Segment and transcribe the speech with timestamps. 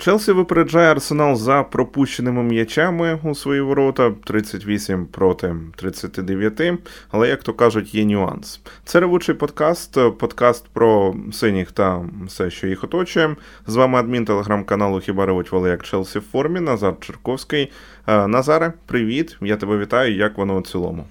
[0.00, 6.62] Челсі випереджає Арсенал за пропущеними м'ячами у свої ворота 38 проти 39.
[7.10, 8.60] Але, як то кажуть, є нюанс.
[8.84, 13.36] Це ревучий подкаст, подкаст про синіх та все, що їх оточує.
[13.66, 17.72] З вами адмін телеграм-каналу Хіба ревуть воли як Челсі в формі Назар Черковський.
[18.06, 19.36] Е, Назаре, привіт!
[19.40, 20.16] Я тебе вітаю.
[20.16, 21.04] Як воно у цілому?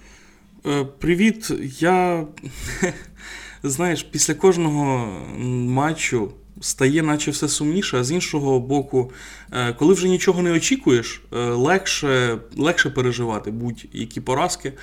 [0.66, 1.52] Е, привіт.
[1.80, 2.24] Я
[3.64, 5.08] знаєш, після кожного
[5.68, 6.32] матчу
[6.62, 9.12] стає, наче все сумніше, а з іншого боку,
[9.52, 14.74] е, коли вже нічого не очікуєш, е, легше легше переживати будь-які поразки.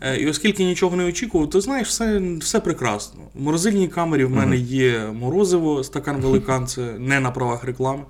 [0.00, 3.20] Е, і оскільки нічого не очікував, то знаєш, все все прекрасно.
[3.34, 8.02] В морозильній камері в мене є морозиво, стакан великан, це не на правах реклами.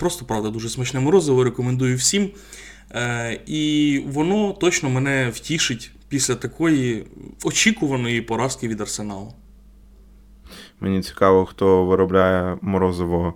[0.00, 2.30] Просто правда, дуже смачне морозиво, рекомендую всім.
[3.46, 7.04] І воно точно мене втішить після такої
[7.44, 9.32] очікуваної поразки від арсеналу.
[10.80, 13.34] Мені цікаво, хто виробляє морозиво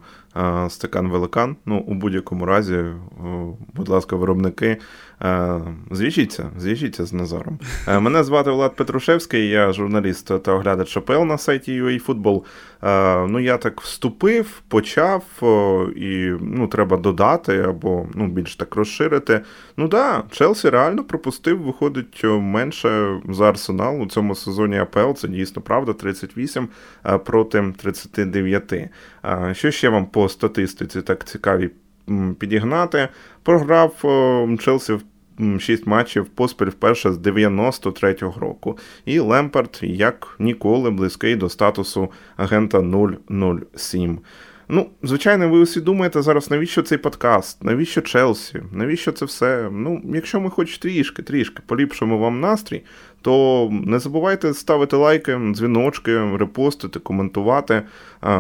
[0.69, 1.57] стакан великан.
[1.67, 2.85] Ну, у будь-якому разі,
[3.75, 4.77] будь ласка, виробники.
[5.91, 7.59] Зв'яжіться, зв'яжіться з Назаром.
[7.87, 12.43] Мене звати Влад Петрушевський, я журналіст та оглядач АПЛ на сайті UAFootball.
[13.29, 15.25] Ну, я так вступив, почав,
[15.97, 19.41] і ну, треба додати або ну, більш так розширити.
[19.77, 25.13] Ну да, Челсі реально пропустив, виходить менше за арсенал у цьому сезоні АПЛ.
[25.13, 26.69] Це дійсно правда, 38
[27.25, 28.75] проти 39.
[29.53, 31.71] Що ще вам по статистиці так цікаві
[32.39, 33.09] підігнати?
[33.43, 33.95] Програв
[34.61, 38.79] Челсі в 6 матчів поспіль вперше з 93-го року.
[39.05, 42.83] І Лемпард, як ніколи, близький до статусу агента
[43.75, 44.19] 007.
[44.73, 49.69] Ну, звичайно, ви усі думаєте зараз, навіщо цей подкаст, навіщо Челсі, навіщо це все?
[49.73, 52.83] Ну, якщо ми хоч трішки, трішки поліпшимо вам настрій,
[53.23, 57.83] то не забувайте ставити лайки, дзвіночки, репостити, коментувати.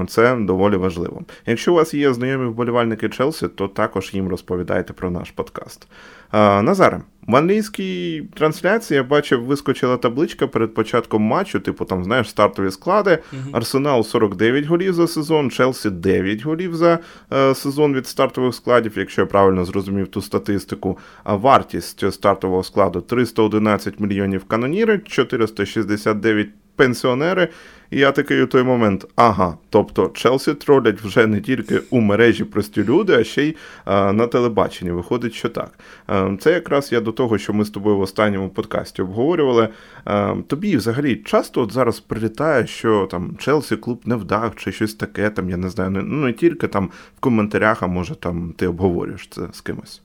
[0.08, 1.22] Це доволі важливо.
[1.46, 5.88] Якщо у вас є знайомі вболівальники Челсі, то також їм розповідайте про наш подкаст.
[6.32, 12.70] Назаре, в англійській трансляції я бачив, вискочила табличка перед початком матчу, типу там, знаєш, стартові
[12.70, 13.18] склади.
[13.52, 16.98] Арсенал 49 голів за сезон, Челсі 9 голів за
[17.32, 20.98] е, сезон від стартових складів, якщо я правильно зрозумів ту статистику.
[21.24, 27.48] А вартість стартового складу 311 мільйонів каноніри, 469 пенсіонери.
[27.90, 32.44] І я такий у той момент, ага, тобто Челсі тролять вже не тільки у мережі
[32.44, 34.90] прості люди, а ще й а, на телебаченні.
[34.90, 35.78] Виходить, що так.
[36.06, 39.68] А, це якраз я до того, що ми з тобою в останньому подкасті обговорювали.
[40.04, 44.94] А, тобі взагалі часто от зараз прилітає, що там Челсі клуб не вдах чи щось
[44.94, 48.54] таке, там я не знаю, не, ну не тільки там в коментарях, а може там
[48.56, 50.02] ти обговорюєш це з кимось.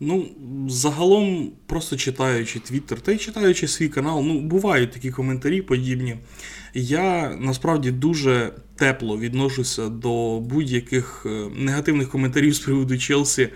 [0.00, 0.28] Ну,
[0.68, 6.16] загалом, просто читаючи Твіттер та й читаючи свій канал, ну, бувають такі коментарі подібні.
[6.78, 13.48] Я насправді дуже тепло відношуся до будь-яких е, негативних коментарів з приводу Челсі,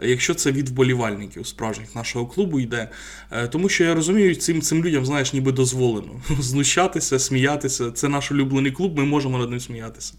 [0.00, 2.88] якщо це від вболівальників справжніх нашого клубу йде.
[3.30, 7.90] Е, тому що я розумію, цим цим людям, знаєш, ніби дозволено знущатися, сміятися.
[7.90, 10.14] Це наш улюблений клуб, ми можемо над ним сміятися.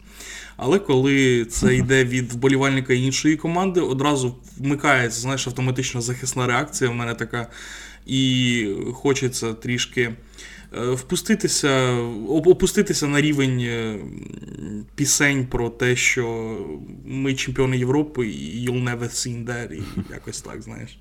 [0.57, 6.89] Але коли це йде від вболівальника іншої команди, одразу вмикається знаєш, автоматична захисна реакція.
[6.89, 7.47] в мене така,
[8.05, 10.13] і хочеться трішки.
[10.77, 11.97] Е, впуститися,
[12.29, 13.99] опуститися на рівень е,
[14.95, 16.57] пісень про те, що
[17.05, 19.83] ми чемпіони Європи, і you'll never seen that, і
[20.13, 20.99] якось так, знаєш.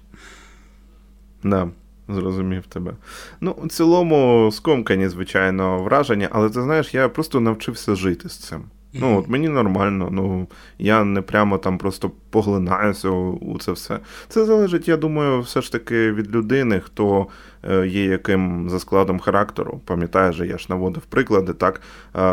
[1.44, 1.70] Да.
[2.08, 2.92] Зрозумів тебе.
[3.40, 8.62] Ну, в цілому, скомкані, звичайно, враження, але ти знаєш, я просто навчився жити з цим.
[8.92, 10.46] Ну, от мені нормально, ну
[10.78, 13.98] я не прямо там просто поглинаюся у це все.
[14.28, 17.26] Це залежить, я думаю, все ж таки від людини, хто
[17.86, 19.80] є яким за складом характеру.
[19.84, 21.80] Пам'ятаєш, я ж наводив приклади, так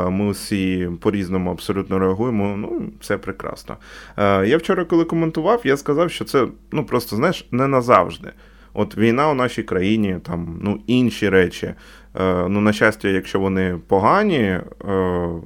[0.10, 2.58] ми всі по-різному абсолютно реагуємо.
[2.58, 3.78] Ну, це прекрасно.
[4.18, 8.32] Е, я вчора, коли коментував, я сказав, що це ну просто знаєш не назавжди.
[8.74, 11.74] От війна у нашій країні, там ну інші речі.
[12.20, 14.62] Е, ну, на щастя, якщо вони погані, е,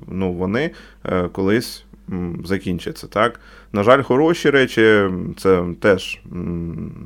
[0.07, 0.71] ну вони
[1.05, 1.85] е, колись
[2.45, 3.07] закінчаться.
[3.07, 3.39] так.
[3.73, 6.19] На жаль, хороші речі це теж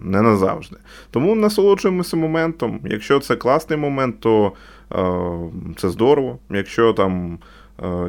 [0.04, 0.76] не назавжди.
[1.12, 2.80] Тому насолоджуємося моментом.
[2.84, 4.52] Якщо це класний момент, то
[5.78, 6.40] це здорово.
[6.50, 7.40] Якщо там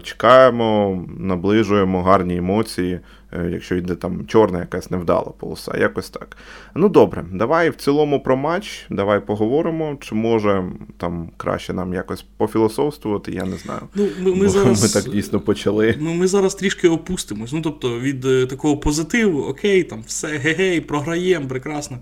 [0.02, 3.00] чекаємо, наближуємо гарні емоції.
[3.32, 6.36] Е, якщо йде там чорна якась невдала полоса, якось так.
[6.74, 10.64] Ну добре, давай в цілому про матч, давай поговоримо, чи може
[10.96, 13.80] там краще нам якось пофілософствувати, я не знаю.
[13.94, 15.94] Ну, Ми ми, зараз, ми так дійсно почали.
[16.00, 17.52] Ну, Ми зараз трішки опустимось.
[17.52, 21.98] Ну, тобто, від е, такого позитиву, окей, там все гей-гей, програємо, прекрасно.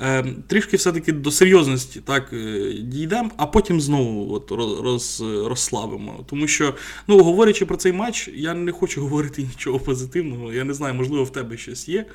[0.00, 4.50] Е, Трішки все-таки до серйозності так е, дійдемо, а потім знову от,
[4.84, 6.24] роз, розслабимо.
[6.26, 6.74] Тому що,
[7.06, 11.24] ну, говорячи про цей матч, я не хочу говорити нічого позитивного Я не знаю, можливо,
[11.24, 12.06] в тебе щось є.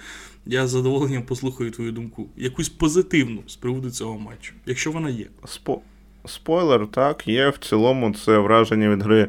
[0.45, 2.25] Я з задоволенням послухаю твою думку.
[2.38, 5.25] Якусь позитивну з приводу цього матчу, якщо вона є.
[5.45, 5.80] Спо...
[6.25, 7.50] Спойлер, так, є.
[7.50, 9.27] В цілому це враження від гри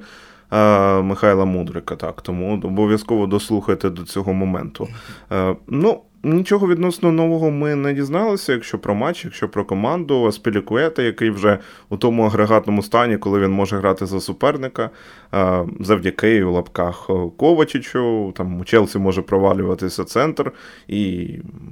[0.53, 4.89] е, Михайла Мудрика, так, тому обов'язково дослухайте до цього моменту.
[5.33, 11.03] Е, ну, Нічого відносно нового ми не дізналися, якщо про матч, якщо про команду Аспілікуета,
[11.03, 11.59] який вже
[11.89, 14.91] у тому агрегатному стані, коли він може грати за суперника,
[15.81, 20.53] завдяки у лапках Ковачичу, там у Челсі може провалюватися центр,
[20.89, 21.29] і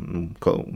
[0.09, 0.29] ну,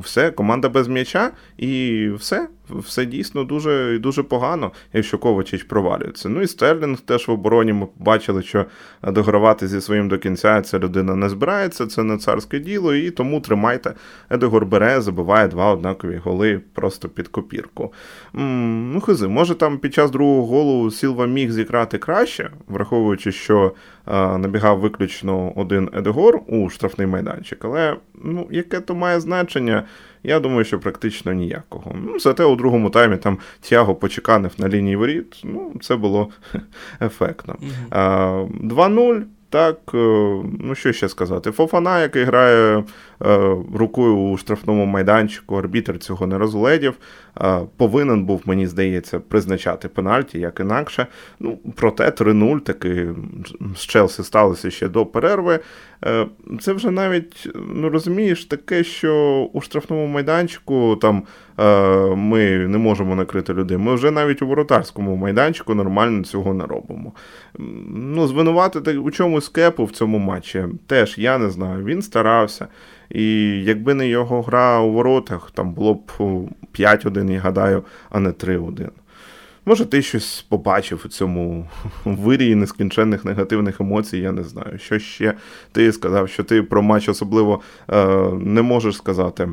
[0.03, 2.49] все, команда без м'яча, і все.
[2.71, 6.29] Все дійсно дуже дуже погано, якщо Ковачич провалюється.
[6.29, 8.67] Ну і Стерлінг теж в обороні ми бачили, що
[9.03, 13.41] догравати зі своїм до кінця ця людина не збирається, це не царське діло, і тому
[13.41, 13.95] тримайте.
[14.31, 17.93] Едегор бере, забиває два однакові голи просто під копірку.
[18.33, 23.73] Ну, хизи, може там під час другого голу Сілва міг зіграти краще, враховуючи, що
[24.09, 29.85] набігав виключно один Едегор у штрафний майданчик, але ну, яке то має значення?
[30.23, 31.97] Я думаю, що практично ніякого.
[32.07, 35.41] Ну, Зате у другому таймі там Тяго почеканив на лінії воріт.
[35.45, 36.29] Ну, це було
[37.01, 37.57] ефектно.
[37.91, 38.69] Uh-huh.
[38.69, 39.23] 2-0.
[39.51, 39.99] Так, е,
[40.61, 41.51] ну що ще сказати?
[41.51, 42.85] Фофана, який грає е,
[43.75, 46.95] рукою у штрафному майданчику, арбітр цього не розгледів.
[47.41, 51.07] Е, повинен був, мені здається, призначати пенальті, як інакше.
[51.41, 53.09] Ну, Проте 3-0 таки
[53.77, 55.61] з Челсі сталося ще до перерви.
[56.61, 61.23] Це вже навіть ну розумієш таке, що у штрафному майданчику там
[62.17, 63.79] ми не можемо накрити людей.
[63.79, 67.13] Ми вже навіть у воротарському майданчику нормально цього не робимо.
[67.89, 71.85] Ну, Звинуватити у чомусь кепу в цьому матчі теж я не знаю.
[71.85, 72.67] Він старався.
[73.11, 73.25] І
[73.65, 76.01] якби не його гра у воротах, там було б
[76.79, 78.89] 5-1, я гадаю, а не 3-1.
[79.69, 81.69] Може, ти щось побачив у цьому
[82.05, 84.79] вирії нескінченних негативних емоцій, я не знаю.
[84.79, 85.35] Що ще
[85.73, 88.07] ти сказав, що ти про матч особливо е,
[88.41, 89.49] не можеш сказати.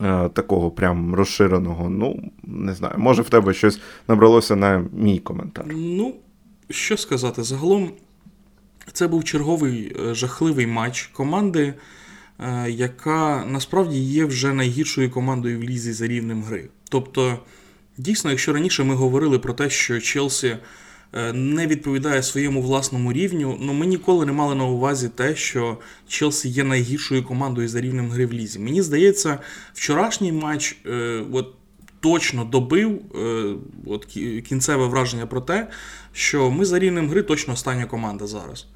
[0.00, 5.64] Е, такого прям розширеного, ну, не знаю, може в тебе щось набралося на мій коментар.
[5.68, 6.14] Ну,
[6.70, 7.90] що сказати, загалом
[8.92, 11.74] це був черговий е, жахливий матч команди,
[12.40, 16.68] е, яка насправді є вже найгіршою командою в лізі за рівнем гри.
[16.88, 17.38] Тобто,
[17.96, 20.56] дійсно, якщо раніше ми говорили про те, що Челсі
[21.32, 23.56] не відповідає своєму власному рівню.
[23.60, 25.78] Ну ми ніколи не мали на увазі те, що
[26.08, 28.58] Челсі є найгіршою командою за рівнем гри в лізі.
[28.58, 29.38] Мені здається,
[29.74, 31.54] вчорашній матч е, от,
[32.00, 33.54] точно добив е,
[33.86, 34.04] от,
[34.48, 35.68] кінцеве враження про те,
[36.12, 38.66] що ми за рівнем гри точно остання команда зараз.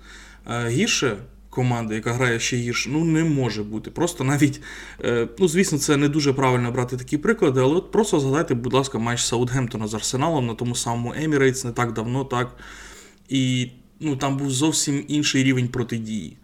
[0.67, 1.17] Гірше
[1.51, 3.91] команди, яка грає ще гірше, ну не може бути.
[3.91, 4.61] Просто навіть,
[5.05, 8.73] е, ну звісно, це не дуже правильно брати такі приклади, але от просто згадайте, будь
[8.73, 12.57] ласка, матч Саутгемптона з Арсеналом на тому самому Емірейтс не так давно, так.
[13.29, 13.71] І
[14.01, 16.37] ну, там був зовсім інший рівень протидії.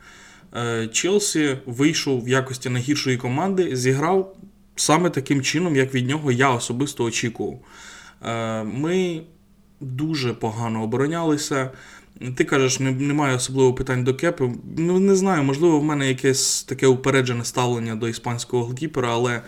[0.56, 4.36] Е, Челсі вийшов в якості найгіршої команди, зіграв
[4.76, 7.58] саме таким чином, як від нього я особисто очікував.
[8.22, 9.22] Е, ми
[9.80, 11.70] дуже погано оборонялися.
[12.36, 14.52] Ти кажеш, немає особливо питань до кепи.
[14.76, 19.42] Ну, не знаю, можливо, в мене якесь таке упереджене ставлення до іспанського голкіпера, але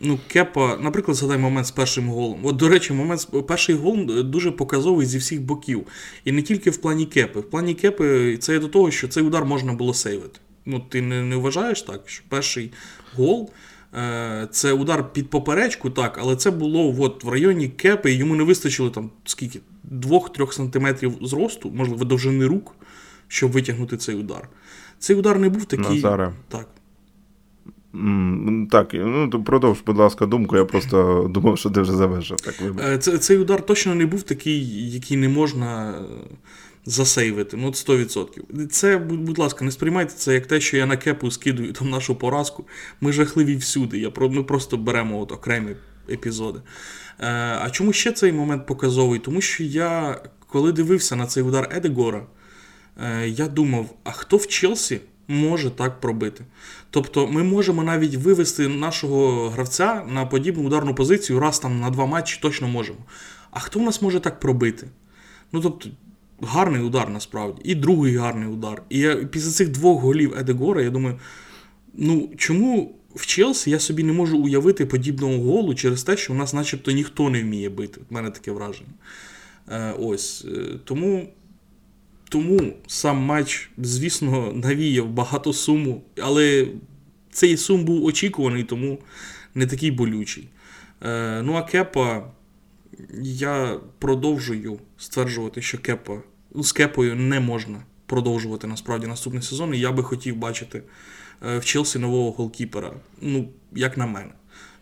[0.00, 2.40] ну, кепа, наприклад, згадай момент з першим голом.
[2.42, 5.86] От, до речі, момент перший гол дуже показовий зі всіх боків.
[6.24, 7.40] І не тільки в плані кепи.
[7.40, 10.40] В плані кепи це є до того, що цей удар можна було сейвити.
[10.66, 12.72] Ну, Ти не, не вважаєш так, що перший
[13.16, 13.50] гол.
[13.96, 18.42] Е, це удар під поперечку, так, але це було от в районі кепи, йому не
[18.42, 19.60] вистачило там скільки
[19.92, 22.74] 2-3 см зросту, можливо, довжини рук,
[23.28, 24.48] щоб витягнути цей удар.
[24.98, 25.94] Цей удар не був такий.
[25.94, 26.32] Назаре.
[26.48, 26.68] Так.
[27.94, 32.36] Mm, так, ну продовж, будь ласка, думку, я просто думав, що ти вже завершив.
[32.36, 35.94] Так, е, це, Цей удар точно не був такий, який не можна
[36.86, 37.56] засейвити.
[37.56, 38.66] Ну, 100%.
[38.66, 42.14] Це, будь ласка, не сприймайте це як те, що я на кепу скидую там нашу
[42.14, 42.64] поразку.
[43.00, 43.98] Ми жахливі всюди.
[43.98, 45.76] Я, Ми просто беремо от окремі
[46.10, 46.60] епізоди.
[47.20, 47.26] Е,
[47.60, 49.18] а чому ще цей момент показовий?
[49.18, 52.26] Тому що я, коли дивився на цей удар Едегора,
[53.02, 56.44] е, я думав, а хто в Челсі може так пробити?
[56.90, 62.06] Тобто ми можемо навіть вивести нашого гравця на подібну ударну позицію раз там на два
[62.06, 62.98] матчі точно можемо.
[63.50, 64.86] А хто в нас може так пробити?
[65.52, 65.88] Ну, тобто,
[66.42, 67.60] гарний удар насправді.
[67.64, 68.82] І другий гарний удар.
[68.88, 71.18] І я, після цих двох голів Едегора, я думаю,
[71.94, 76.36] ну чому в Челсі я собі не можу уявити подібного голу через те, що у
[76.36, 78.00] нас начебто ніхто не вміє бити.
[78.10, 78.90] У мене таке враження.
[79.70, 80.44] Е, Ось.
[80.44, 81.28] Е, тому
[82.28, 86.68] тому сам матч, звісно, навіяв багато суму, але
[87.30, 88.98] цей сум був очікуваний, тому
[89.54, 90.48] не такий болючий.
[91.02, 92.32] Е, Ну, а Кепа,
[93.22, 96.22] я продовжую стверджувати, що Кепа,
[96.54, 99.74] ну, з Кепою не можна продовжувати насправді наступний сезон.
[99.74, 100.82] І я би хотів бачити
[101.40, 102.92] в Челсі нового голкіпера.
[103.20, 104.30] Ну, як на мене.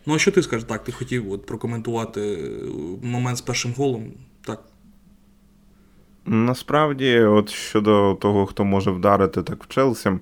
[0.05, 0.67] Ну, а що ти скажеш?
[0.67, 2.47] Так, ти хотів от прокоментувати е,
[3.01, 4.13] момент з першим голом.
[4.45, 4.63] Так.
[6.25, 10.19] Насправді, от щодо того, хто може вдарити так в Челсі, е,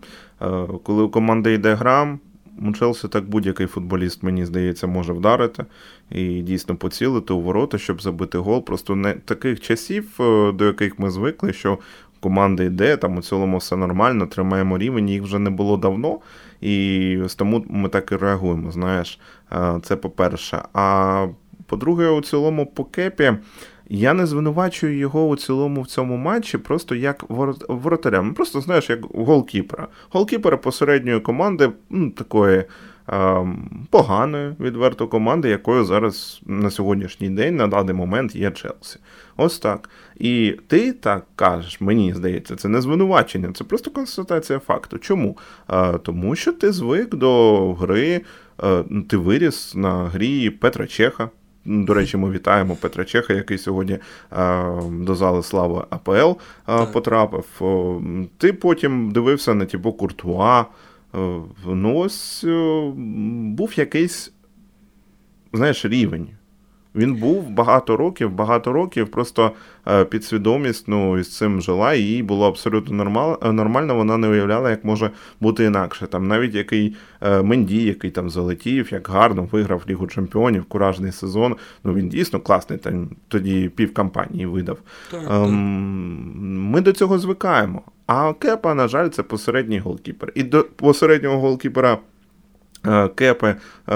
[0.83, 2.17] коли у команди йде гра,
[2.61, 5.65] у Челсі так будь-який футболіст, мені здається, може вдарити
[6.11, 8.65] і дійсно поцілити у ворота, щоб забити гол.
[8.65, 11.77] Просто не таких часів, е, до яких ми звикли, що
[12.21, 16.19] команда йде, там у цілому все нормально, тримаємо рівень, їх вже не було давно.
[16.61, 18.71] І тому ми так і реагуємо.
[18.71, 19.19] Знаєш,
[19.51, 20.61] е, це по-перше.
[20.73, 21.27] А
[21.67, 23.33] по-друге, у цілому по кепі.
[23.93, 27.25] Я не звинувачую його у цілому в цьому матчі, просто як
[27.67, 28.21] воротаря.
[28.21, 29.87] Ну, Просто знаєш, як голкіпера.
[30.09, 32.63] Голкіпера посередньої команди, ну, такої
[33.11, 33.47] е,
[33.89, 38.99] поганої, відверто команди, якою зараз на сьогоднішній день, на даний момент є Челсі.
[39.37, 39.89] Ось так.
[40.17, 44.97] І ти так кажеш, мені здається, це не звинувачення, це просто констатація факту.
[44.97, 45.37] Чому?
[45.69, 48.21] Е, тому що ти звик до гри,
[48.63, 51.29] е, ти виріс на грі Петра Чеха.
[51.65, 53.97] До речі, ми вітаємо Петра Чеха, який сьогодні
[54.89, 56.31] до зали слави АПЛ
[56.93, 57.45] потрапив.
[58.37, 60.65] Ти потім дивився на Тібо Куртуа.
[61.13, 62.45] Ну, ось
[63.45, 64.33] був якийсь,
[65.53, 66.29] знаєш, рівень.
[66.95, 69.51] Він був багато років, багато років, просто
[69.87, 74.27] е, підсвідомість ну, із цим жила, і їй було абсолютно нормал, е, нормально, вона не
[74.27, 76.07] уявляла, як може бути інакше.
[76.07, 81.55] Там Навіть який е, Менді, який там залетів, як гарно виграв Лігу Чемпіонів, куражний сезон.
[81.83, 84.77] Ну він дійсно класний, там тоді пів кампанії видав.
[85.11, 85.49] Так, ем, так.
[86.73, 87.81] Ми до цього звикаємо.
[88.07, 90.31] А Кепа, на жаль, це посередній голкіпер.
[90.35, 91.97] І до посереднього голкіпера.
[92.87, 93.55] Е, кепи,
[93.89, 93.95] е,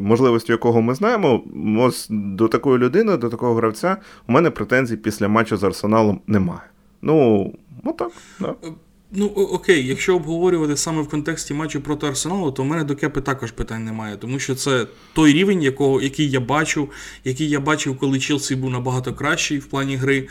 [0.00, 1.42] можливості якого ми знаємо,
[1.78, 3.96] ось до такої людини, до такого гравця,
[4.28, 6.60] у мене претензій після матчу з Арсеналом немає.
[7.02, 7.52] Ну,
[7.84, 8.12] отак.
[8.40, 8.54] Да.
[8.64, 8.68] Е,
[9.12, 13.20] ну, окей, якщо обговорювати саме в контексті матчу проти Арсеналу, то в мене до Кепи
[13.20, 16.90] також питань немає, тому що це той рівень, якого, який я бачив,
[17.24, 20.28] який я бачив, коли Челсі був набагато кращий в плані гри.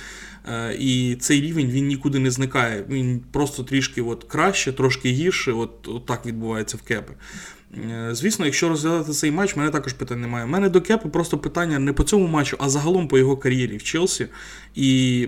[0.80, 2.86] І цей рівень він нікуди не зникає.
[2.90, 5.52] Він просто трішки от краще, трошки гірше.
[5.52, 7.14] От, от так відбувається в Кепи.
[7.74, 10.46] Е, звісно, якщо розглядати цей матч, мене також питань немає.
[10.46, 13.78] У мене до Кепи просто питання не по цьому матчу, а загалом по його кар'єрі
[13.78, 14.28] в Челсі.
[14.76, 15.28] І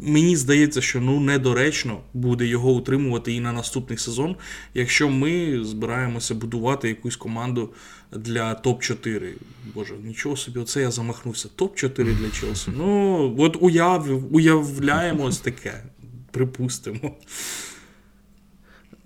[0.00, 4.36] мені здається, що ну недоречно буде його утримувати і на наступний сезон,
[4.74, 7.72] якщо ми збираємося будувати якусь команду
[8.12, 9.32] для топ-4.
[9.74, 11.48] Боже, нічого собі, оце я замахнувся.
[11.56, 12.70] Топ-4 для Челсі.
[12.76, 15.82] Ну, от уяв, уявляємо ось таке.
[16.30, 17.16] Припустимо.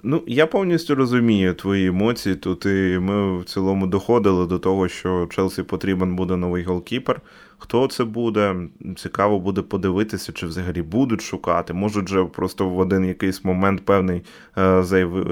[0.02, 2.35] Ну, я повністю розумію твої емоції.
[2.35, 7.21] Тут і ми в цілому доходили до того, що Челсі потрібен буде новий голкіпер.
[7.59, 8.57] Хто це буде?
[8.97, 11.73] Цікаво буде подивитися, чи взагалі будуть шукати.
[11.73, 14.23] Можуть же просто в один якийсь момент певний
[14.59, 14.83] е,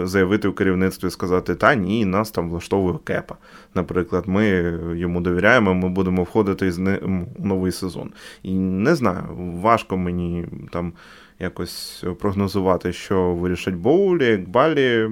[0.04, 3.36] заявити в керівництві і сказати, та ні, нас там влаштовує кепа.
[3.74, 4.46] Наприклад, ми
[4.96, 8.10] йому довіряємо, ми будемо входити у новий сезон.
[8.42, 9.24] І не знаю,
[9.62, 10.92] важко мені там
[11.38, 15.10] якось прогнозувати, що вирішать Боулі, Балі.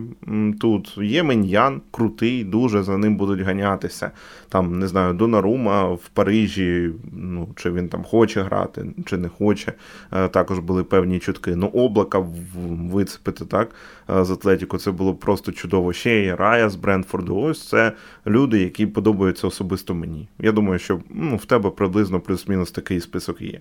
[0.61, 4.11] Тут є Меньян, крутий, дуже за ним будуть ганятися.
[4.49, 9.73] Там, не знаю, Донарума в Парижі, ну, чи він там хоче грати, чи не хоче.
[10.13, 11.57] Е, також були певні чутки.
[11.57, 12.27] Ну, облака
[12.69, 13.71] вицепити так
[14.11, 15.93] е, з Атлетіку, це було просто чудово.
[15.93, 17.37] Ще є Рая з Брентфорду.
[17.37, 17.93] Ось це
[18.27, 20.29] люди, які подобаються особисто мені.
[20.39, 23.61] Я думаю, що ну, в тебе приблизно плюс-мінус такий список є.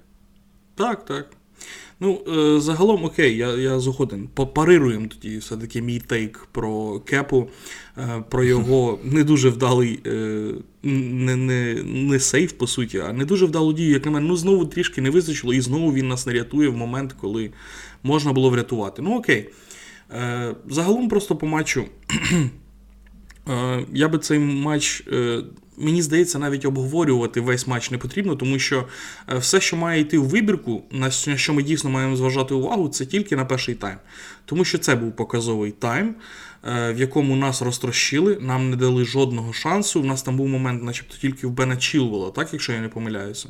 [0.75, 1.25] Так, так.
[2.00, 4.29] Ну, е, загалом, окей, я я згоден.
[4.34, 7.50] Попарируємо тоді все-таки мій тейк про Кепу,
[7.98, 10.51] е, про його не дуже вдалий е,
[10.84, 14.27] не не, не сейф, по суті, а не дуже вдалу дію, як на мене.
[14.27, 17.51] Ну, знову трішки не визначило, і знову він нас не рятує в момент, коли
[18.03, 19.01] можна було врятувати.
[19.01, 19.50] Ну, окей.
[20.70, 21.86] Загалом просто по матчу.
[23.94, 25.04] Я би цей матч
[25.78, 28.88] Мені здається, навіть обговорювати весь матч не потрібно, тому що
[29.30, 33.06] е, все, що має йти у вибірку, на що ми дійсно маємо зважати увагу, це
[33.06, 33.98] тільки на перший тайм.
[34.46, 36.16] Тому що це був показовий тайм,
[36.64, 40.02] е, в якому нас розтрощили, нам не дали жодного шансу.
[40.02, 43.50] У нас там був момент, начебто, тільки в Бена Чілвела, так, якщо я не помиляюся.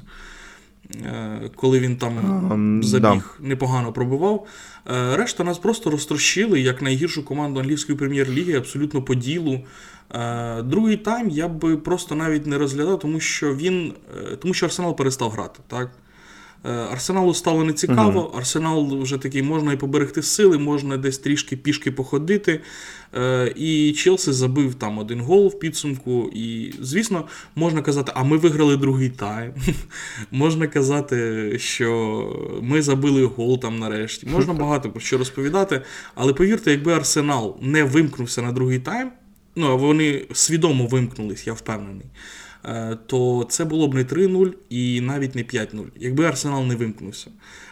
[1.06, 2.13] Е, коли він там
[2.84, 4.48] забіг, непогано пробивав.
[5.13, 9.60] Решта нас просто розтрощили як найгіршу команду англійської прем'єр-ліги, абсолютно по ділу.
[10.13, 13.94] Е, другий тайм я би просто навіть не розглядав, тому що він,
[14.32, 15.60] е, тому що Арсенал перестав грати.
[15.68, 15.92] так?
[16.70, 18.34] Арсеналу стало нецікаво.
[18.38, 22.62] Арсенал вже такий можна і поберегти сили, можна десь трішки пішки походити.
[23.15, 26.29] Е, і Челсі забив там один гол в підсумку.
[26.34, 29.53] І, звісно, можна казати, а ми виграли другий тайм.
[30.32, 34.27] Можна казати, що ми забили гол там нарешті.
[34.27, 35.82] Можна багато про що розповідати.
[36.15, 39.12] Але повірте, якби Арсенал не вимкнувся на другий тайм,
[39.55, 42.05] ну а вони свідомо вимкнулись, я впевнений.
[42.65, 47.32] Е, то це було б не 3-0 і навіть не 5-0, якби Арсенал не вимкнувся.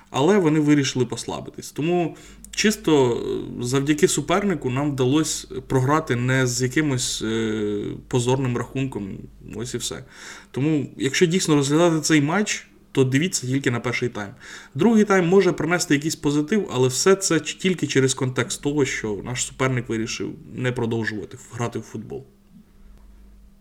[0.10, 1.72] Але вони вирішили послабитись.
[1.72, 2.18] Тому
[2.52, 9.18] чисто е, завдяки супернику нам вдалося програти не з якимось е, позорним рахунком.
[9.56, 10.04] Ось і все.
[10.52, 14.30] Тому, якщо дійсно розглядати цей матч, то дивіться тільки на перший тайм.
[14.76, 19.46] Другий тайм може принести якийсь позитив, але все це тільки через контекст того, що наш
[19.46, 22.26] суперник вирішив не продовжувати грати в футбол.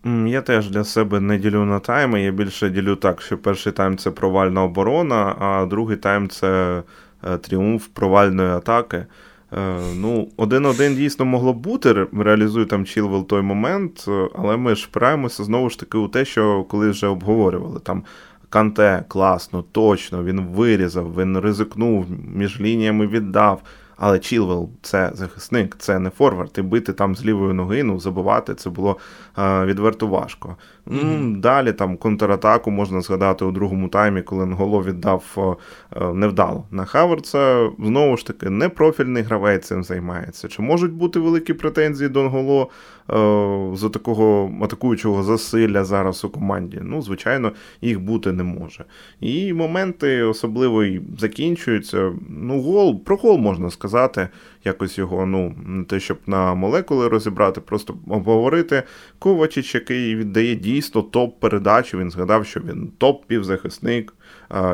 [0.05, 2.21] Я теж для себе не ділю на тайми.
[2.21, 6.83] Я більше ділю так, що перший тайм це провальна оборона, а другий тайм це
[7.23, 9.05] е, тріумф провальної атаки.
[9.53, 14.05] Е, ну, Один-один дійсно могло бути, реалізує там Чілвел той момент,
[14.35, 17.79] але ми ж впираємося знову ж таки у те, що коли вже обговорювали.
[17.79, 18.03] Там
[18.49, 22.05] Канте класно, точно, він вирізав, він ризикнув,
[22.35, 23.61] між лініями віддав.
[24.03, 26.51] Але Чілвел це захисник, це не форвард.
[26.57, 30.55] І бити там з лівої ноги, ну забувати це було е, відверто важко.
[30.87, 31.39] Mm-hmm.
[31.39, 35.57] Далі там контратаку можна згадати у другому таймі, коли Нголо віддав
[35.95, 36.65] е, невдало.
[36.71, 40.47] На Хаверца знову ж таки непрофільний гравець цим займається.
[40.47, 42.69] Чи можуть бути великі претензії до Нголо
[43.09, 46.79] е, за такого атакуючого засилля зараз у команді?
[46.83, 48.85] Ну, звичайно, їх бути не може.
[49.19, 52.11] І моменти особливо й закінчуються.
[52.29, 54.27] Ну, гол, про гол можна сказати
[54.63, 55.55] якось його, ну,
[55.89, 58.83] те, щоб на молекули розібрати, просто обговорити.
[59.19, 64.13] Ковачич, який віддає дійсно топ-передачу, він згадав, що він топ-півзахисник,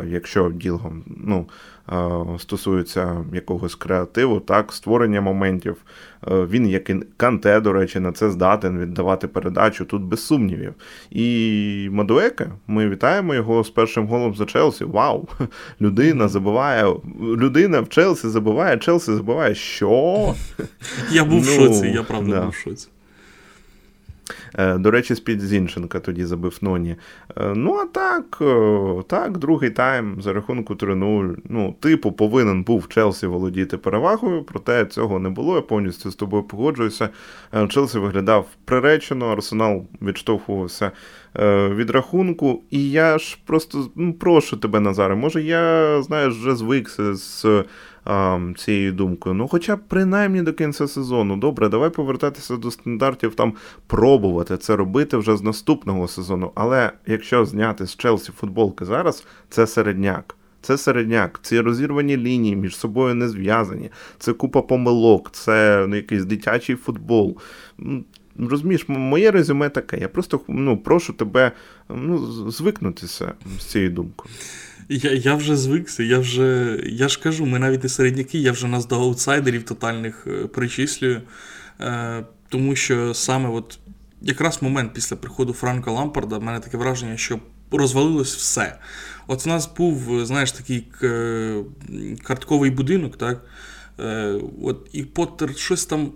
[0.05, 1.49] якщо діло ну,
[2.39, 5.75] стосується якогось креативу, так, створення моментів.
[6.27, 10.73] Він, як і Канте, до речі, на це здатен віддавати передачу тут без сумнівів.
[11.11, 14.85] І Мадуеке, ми вітаємо його з першим голом за Челсі.
[14.85, 15.27] Вау!
[15.81, 19.55] Людина забуває, людина в Челсі забуває, Челсі забуває.
[19.55, 20.33] Що?
[21.11, 22.41] Я був в ну, шоці, я правда да.
[22.41, 22.87] був в шоці.
[24.55, 26.95] Е, до речі, з-під Зінченка тоді забив Ноні.
[27.37, 31.35] Е, ну, а так, е, так, другий тайм за рахунку 3-0.
[31.49, 35.55] Ну, типу, повинен був Челсі володіти перевагою, проте цього не було.
[35.55, 37.09] Я повністю з тобою погоджуюся.
[37.69, 40.91] Челсі виглядав приречено, Арсенал відштовхувався
[41.69, 42.63] від рахунку.
[42.69, 47.63] І я ж просто ну, прошу тебе, Назаре, може, я, знаєш, вже звикся з
[48.57, 49.35] цією думкою.
[49.35, 51.37] Ну, хоча б принаймні до кінця сезону.
[51.37, 53.53] Добре, давай повертатися до стандартів, там
[53.87, 56.51] пробувати це робити вже з наступного сезону.
[56.55, 60.35] Але якщо зняти з Челсі футболки зараз, це середняк.
[60.61, 66.25] Це середняк, ці розірвані лінії між собою не зв'язані, це купа помилок, це ну, якийсь
[66.25, 67.37] дитячий футбол.
[68.39, 69.97] Розумієш, моє резюме таке.
[69.97, 71.51] Я просто ну, прошу тебе
[71.89, 72.17] ну,
[72.51, 74.33] звикнутися з цією думкою.
[74.89, 76.79] Я я вже звикся, я вже.
[76.85, 81.21] Я ж кажу, ми навіть не середняки, я вже нас до аутсайдерів тотальних е, причислюю.
[81.81, 83.79] Е, Тому що саме от
[84.21, 87.39] якраз момент після приходу Франка Лампарда в мене таке враження, що
[87.71, 88.79] розвалилось все.
[89.27, 90.87] От у нас був, знаєш, такий
[92.23, 93.45] картковий будинок, так?
[93.99, 96.11] Е, от І Поттер щось там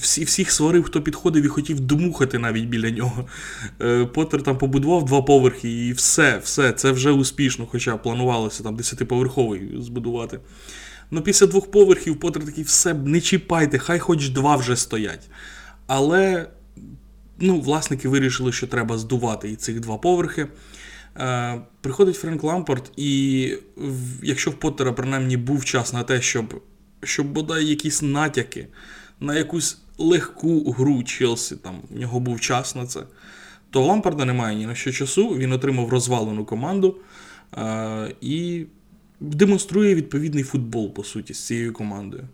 [0.00, 3.28] всі, всіх сварив, хто підходив і хотів домухати навіть біля нього.
[3.80, 8.76] Е, Поттер там побудував два поверхи, і все, все, це вже успішно, хоча планувалося там
[8.76, 10.40] десятиповерховий збудувати.
[11.10, 15.30] Ну, після двох поверхів Поттер такий, все, не чіпайте, хай хоч два вже стоять.
[15.86, 16.48] Але
[17.38, 20.46] ну, власники вирішили, що треба здувати і цих два поверхи.
[21.16, 23.54] Е, Приходить Френк Лампорт, і
[24.22, 26.62] якщо в Поттера принаймні був час на те, щоб
[27.04, 28.68] щоб бодай якісь натяки
[29.22, 33.00] на якусь легку гру Челсі, там в нього був час на це,
[33.70, 36.96] то Лампарда немає ні на що часу, він отримав розвалену команду
[37.56, 38.64] е, і
[39.20, 42.24] демонструє відповідний футбол, по суті, з цією командою.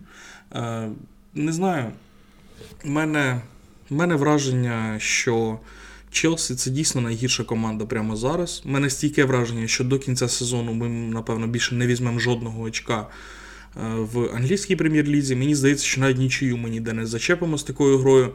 [0.55, 0.88] Е,
[1.35, 1.92] Не знаю,
[2.85, 3.40] в мене,
[3.90, 5.59] мене враження, що.
[6.11, 8.62] Челсі це дійсно найгірша команда прямо зараз.
[8.64, 13.07] У мене стійке враження, що до кінця сезону ми, напевно, більше не візьмемо жодного очка
[13.98, 15.36] в англійській прем'єр-лізі.
[15.36, 18.34] Мені здається, що навіть нічию ми ніде не зачепимо з такою грою.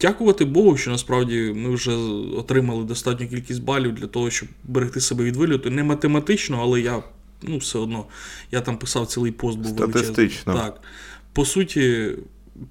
[0.00, 1.92] Дякувати Богу, що насправді ми вже
[2.36, 5.70] отримали достатню кількість балів для того, щоб берегти себе від вильоту.
[5.70, 7.02] Не математично, але я
[7.42, 8.04] ну, все одно
[8.50, 10.54] я там писав цілий пост, був Статистично.
[10.54, 10.80] Так.
[11.32, 12.12] По суті,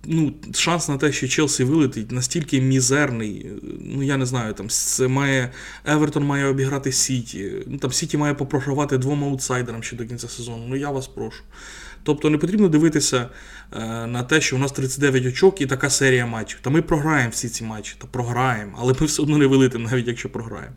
[0.06, 3.52] ну, шанс на те, що Челсі вилетить, настільки мізерний.
[3.80, 5.52] Ну, я не знаю, там це має
[5.86, 7.52] Евертон має обіграти Сіті.
[7.68, 10.66] Ну, там Сіті має попрогравати двом аутсайдерам ще до кінця сезону.
[10.68, 11.44] Ну, я вас прошу.
[12.04, 13.30] Тобто не потрібно дивитися
[13.74, 16.60] е, на те, що у нас 39 очок і така серія матчів.
[16.62, 20.08] Та ми програємо всі ці матчі, та програємо, але ми все одно не вилетимо, навіть
[20.08, 20.76] якщо програємо.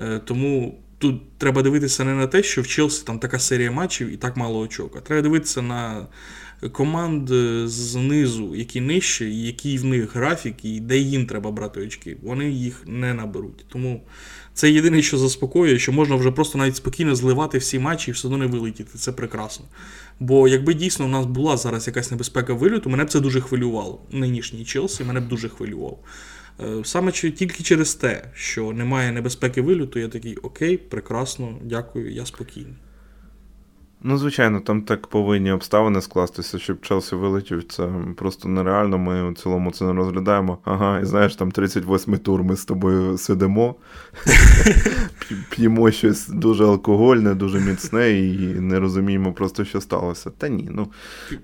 [0.00, 4.08] Е, тому тут треба дивитися не на те, що в Челсі там така серія матчів
[4.08, 6.06] і так мало очок, а треба дивитися на
[6.68, 7.28] команд
[7.68, 12.16] знизу, які нижче, який в них графік, і де їм треба брати очки.
[12.22, 13.64] Вони їх не наберуть.
[13.68, 14.02] Тому
[14.54, 18.28] це єдине, що заспокоює, що можна вже просто навіть спокійно зливати всі матчі і все
[18.28, 18.98] одно не вилетіти.
[18.98, 19.66] Це прекрасно.
[20.20, 24.02] Бо якби дійсно у нас була зараз якась небезпека виліту, мене б це дуже хвилювало.
[24.12, 25.98] Нинішній Челсі мене б дуже хвилював.
[26.60, 32.26] Е, саме тільки через те, що немає небезпеки виліту, я такий окей, прекрасно, дякую, я
[32.26, 32.74] спокійний.
[34.02, 37.64] Ну, звичайно, там так повинні обставини скластися, щоб Челсі вилетів.
[37.64, 38.98] Це просто нереально.
[38.98, 40.58] Ми в цілому це не розглядаємо.
[40.64, 43.74] Ага, і знаєш, там 38-й тур ми з тобою сидимо,
[45.50, 50.30] п'ємо щось дуже алкогольне, дуже міцне, і не розуміємо просто, що сталося.
[50.30, 50.88] Та ні, ну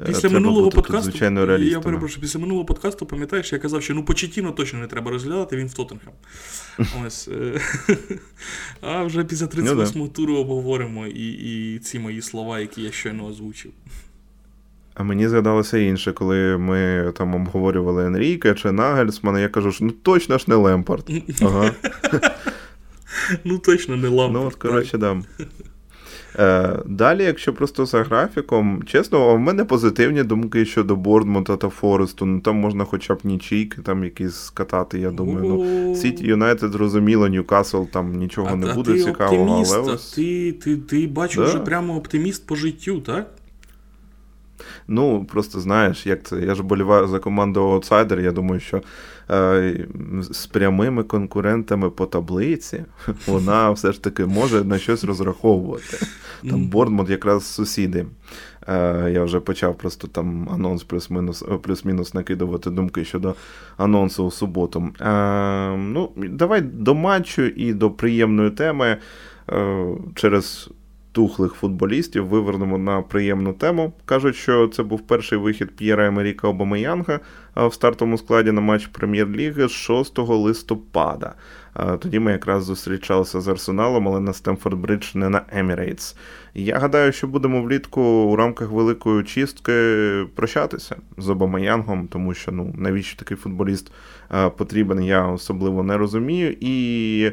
[0.06, 4.52] після минулого подкасту звичайно, я перепрошую, після минулого подкасту, пам'ятаєш, я казав, що ну Почетіно
[4.52, 6.12] точно не треба розглядати, він в Тоттенхем.
[7.06, 7.28] Ось.
[7.28, 7.60] Е,
[8.80, 11.28] а вже після 38-го ну, туру обговоримо і,
[11.74, 13.72] і ці мої слова слова, які я щойно озвучив.
[14.94, 19.90] А мені згадалося інше, коли ми там обговорювали Енріке чи Нагельсмана, я кажу, що ну
[19.90, 21.10] точно ж не Лампард.
[21.42, 21.74] Ага.
[23.44, 24.32] Ну, точно не Лампард.
[24.32, 25.22] Ну, от, коротше, да.
[26.38, 32.26] Е, Далі, якщо просто за графіком, чесно, в мене позитивні думки щодо Борнмута та Форесту.
[32.26, 35.46] Ну там можна хоча б нічийки там якісь скатати, я думаю.
[35.48, 39.42] Ну, Сіті Юнайтед, зрозуміло, Ньюкасл там нічого а, не буде там цікавого.
[39.42, 40.12] Оптиміст, але ось...
[40.12, 41.46] Ти ти, ти бачу да.
[41.46, 43.26] вже прямо оптиміст по життю, так?
[44.88, 46.40] Ну, просто знаєш, як це.
[46.40, 48.20] Я ж боліваю за команду аутсайдер.
[48.20, 48.82] Я думаю, що
[50.30, 52.84] з прямими конкурентами по таблиці
[53.26, 55.98] вона все ж таки може на щось розраховувати.
[56.50, 58.06] Там Бордмут якраз сусіди.
[58.68, 63.34] Е, Я вже почав просто там анонс плюс-мінус плюс-мінус накидувати думки щодо
[63.76, 64.88] анонсу у суботу.
[65.00, 68.96] Е, Ну, Давай до матчу і до приємної теми.
[69.52, 70.70] Е, через
[71.16, 73.92] тухлих футболістів вивернемо на приємну тему.
[74.04, 77.20] Кажуть, що це був перший вихід П'єра Емеріка Обамеянга
[77.56, 81.34] в стартовому складі на матч прем'єр-ліги з 6 листопада.
[81.98, 86.16] Тоді ми якраз зустрічалися з Арсеналом, але на Стемфорд Бридж, не на Емірейтс.
[86.54, 89.72] Я гадаю, що будемо влітку у рамках великої чистки
[90.34, 93.92] прощатися з Обамеянгом, тому що ну навіщо такий футболіст
[94.56, 96.56] потрібен, я особливо не розумію.
[96.60, 97.30] І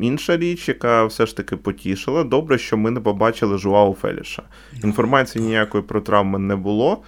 [0.00, 4.42] інша річ, яка все ж таки потішила, добре, що ми не побачили Жуау Феліша.
[4.84, 7.02] Інформації ніякої про травми не було.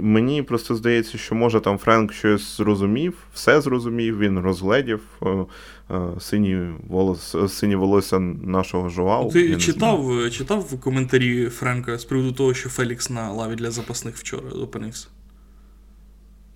[0.00, 5.28] Мені просто здається, що може там Френк щось зрозумів, все зрозумів, він розгледів е,
[5.90, 9.30] е, сині волос, сині волосся нашого Жуау.
[9.30, 14.50] Ти читав читав коментарі Френка з приводу того, що Фелікс на лаві для запасних вчора
[14.50, 15.08] опинився?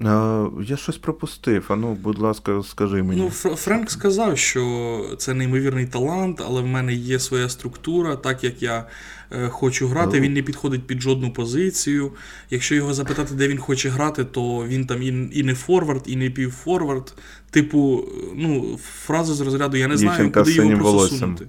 [0.01, 1.65] Я щось пропустив.
[1.69, 3.21] А ну, будь ласка, скажи мені.
[3.21, 8.63] Ну, Френк сказав, що це неймовірний талант, але в мене є своя структура, так як
[8.63, 8.87] я
[9.31, 10.23] е, хочу грати, ну.
[10.23, 12.13] він не підходить під жодну позицію.
[12.51, 16.31] Якщо його запитати, де він хоче грати, то він там і, не форвард, і не
[16.31, 17.15] півфорвард.
[17.51, 21.19] Типу, ну, фраза з розряду я не знаю, куди його просто волоссям.
[21.19, 21.47] сунути.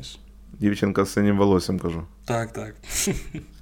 [0.00, 0.18] Ось.
[0.60, 2.02] Дівчинка з синім волоссям кажу.
[2.24, 2.74] Так, так.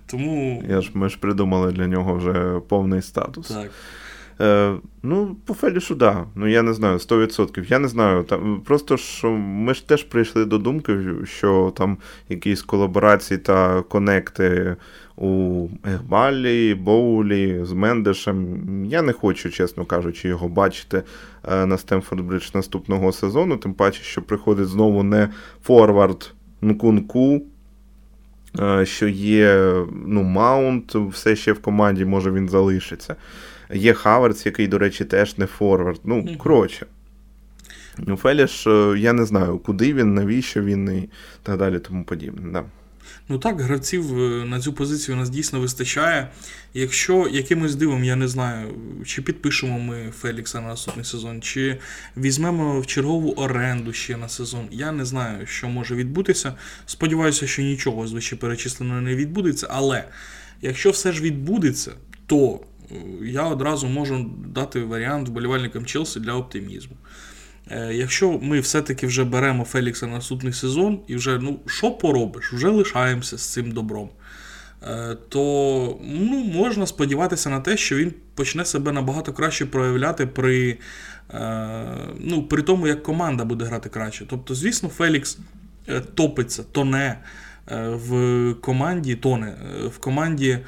[0.06, 0.64] Тому.
[0.68, 3.48] Я ж, Ми ж придумали для нього вже повний статус.
[3.48, 3.70] Так.
[4.40, 4.74] Е,
[5.04, 6.24] Ну, по Фелішу, да.
[6.34, 7.70] Ну, я не знаю, 100%.
[7.70, 8.22] Я не знаю.
[8.22, 11.96] Там, Просто що ми ж теж прийшли до думки, що там
[12.28, 14.76] якісь колаборації та конекти
[15.16, 18.58] у Егбалі, Боулі з Мендешем.
[18.86, 21.02] Я не хочу, чесно кажучи, його бачити
[21.52, 23.56] е, на Стемфорд Бридж наступного сезону.
[23.56, 25.28] Тим паче, що приходить знову не
[25.62, 27.42] Форвард Нкунку.
[28.60, 29.74] Е, що є
[30.06, 33.16] ну, Маунт, все ще в команді, може він залишиться.
[33.72, 36.00] Є Хаверц, який, до речі, теж не форвард.
[36.04, 36.86] Ну, коротше.
[37.98, 41.08] Ну, Феліш, е, я не знаю, куди він, навіщо він і
[41.42, 42.52] так далі, тому подібне.
[42.52, 42.64] Да.
[43.28, 46.28] Ну так, гравців е, на цю позицію нас дійсно вистачає.
[46.74, 48.74] Якщо якимось дивом, я не знаю,
[49.06, 51.78] чи підпишемо ми Фелікса на наступний сезон, чи
[52.16, 56.54] візьмемо в чергову оренду ще на сезон, я не знаю, що може відбутися.
[56.86, 60.04] Сподіваюся, що нічого з перечислено не відбудеться, але
[60.62, 61.92] якщо все ж відбудеться,
[62.26, 62.60] то
[62.90, 66.96] е, я одразу можу дати варіант вболівальникам Челсі для оптимізму.
[67.70, 72.52] Е, якщо ми все-таки вже беремо Фелікса на наступний сезон і вже, ну, що поробиш,
[72.52, 74.08] вже лишаємося з цим добром.
[74.88, 80.78] е, то ну, можна сподіватися на те, що він почне себе набагато краще проявляти при
[82.18, 84.26] ну, при тому, як команда буде грати краще.
[84.30, 85.38] Тобто, звісно, Фелікс
[86.14, 87.18] топиться, тоне
[87.86, 89.54] в команді, тоне
[89.94, 90.58] в команді,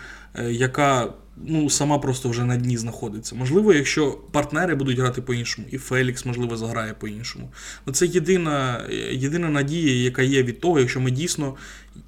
[0.48, 3.34] яка ну, сама просто вже на дні знаходиться.
[3.34, 7.50] Можливо, якщо партнери будуть грати по-іншому, і Фелікс, можливо, заграє по-іншому.
[7.86, 11.54] Ну, Це єдина, єдина надія, яка є від того, якщо ми дійсно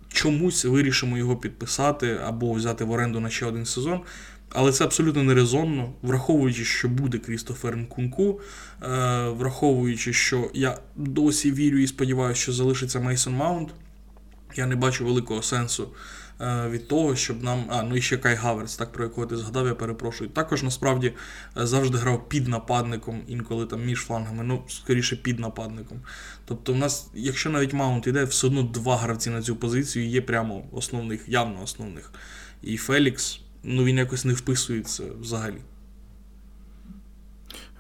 [0.09, 4.01] чомусь вирішимо його підписати або взяти в оренду на ще один сезон.
[4.51, 8.41] Але це абсолютно нерезонно, враховуючи, що буде Крістофер Нкунку,
[8.83, 13.69] е, враховуючи, що я досі вірю і сподіваюся, що залишиться Мейсон Маунт.
[14.57, 15.89] Я не бачу великого сенсу
[16.41, 17.65] від того, щоб нам.
[17.69, 20.31] А, ну і ще Кай Хаверц, так про якого ти згадав, я перепрошую.
[20.31, 21.13] Також насправді
[21.57, 26.01] е, завжди грав під нападником, інколи там між флангами, ну, скоріше під нападником.
[26.45, 30.21] Тобто, в нас, якщо навіть Маунт іде, все одно два гравці на цю позицію є
[30.21, 32.13] прямо основних, явно основних.
[32.63, 35.59] І Фелікс, ну він якось не вписується взагалі.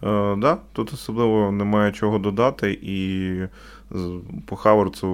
[0.02, 3.32] Е, да, Тут особливо немає чого додати, і
[4.46, 5.08] по Хаворцу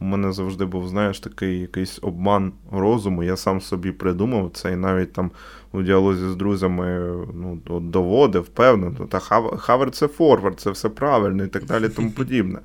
[0.00, 3.22] у мене завжди був, знаєш, такий якийсь обман розуму.
[3.22, 5.30] Я сам собі придумав це і навіть там
[5.72, 9.18] у діалозі з друзями ну, доводив, впевнено, та
[9.56, 12.58] Хавер це форвард, це все правильно і так далі, тому подібне.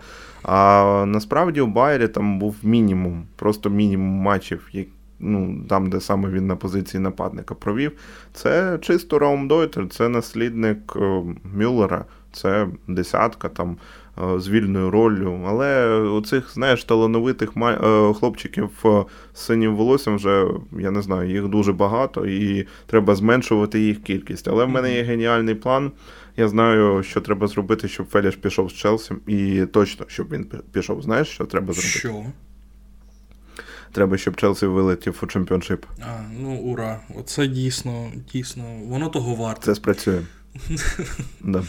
[0.44, 4.70] А насправді у Байері там був мінімум, просто мінімум матчів,
[5.20, 7.92] ну, там, де саме він на позиції нападника провів.
[8.34, 11.24] Це чисто Раумдойтер, це наслідник е,
[11.56, 13.78] Мюллера, це десятка там.
[14.18, 15.44] Е, з вільною роллю.
[15.48, 18.70] Але оцих, знаєш, талановитих е, хлопчиків
[19.34, 20.46] з синім волоссям вже,
[20.80, 24.48] я не знаю, їх дуже багато і треба зменшувати їх кількість.
[24.48, 25.92] Але в мене є геніальний план.
[26.38, 31.02] Я знаю, що треба зробити, щоб Феліш пішов з Челсі, і точно, щоб він пішов.
[31.02, 32.00] Знаєш, що треба зробити?
[32.00, 32.26] Що?
[33.92, 35.86] Треба, щоб Челсі вилетів у чемпіоншип.
[36.02, 37.00] А, ну ура!
[37.20, 39.62] Оце дійсно, дійсно, воно того варте.
[39.66, 40.22] Це спрацює.
[41.42, 41.64] да.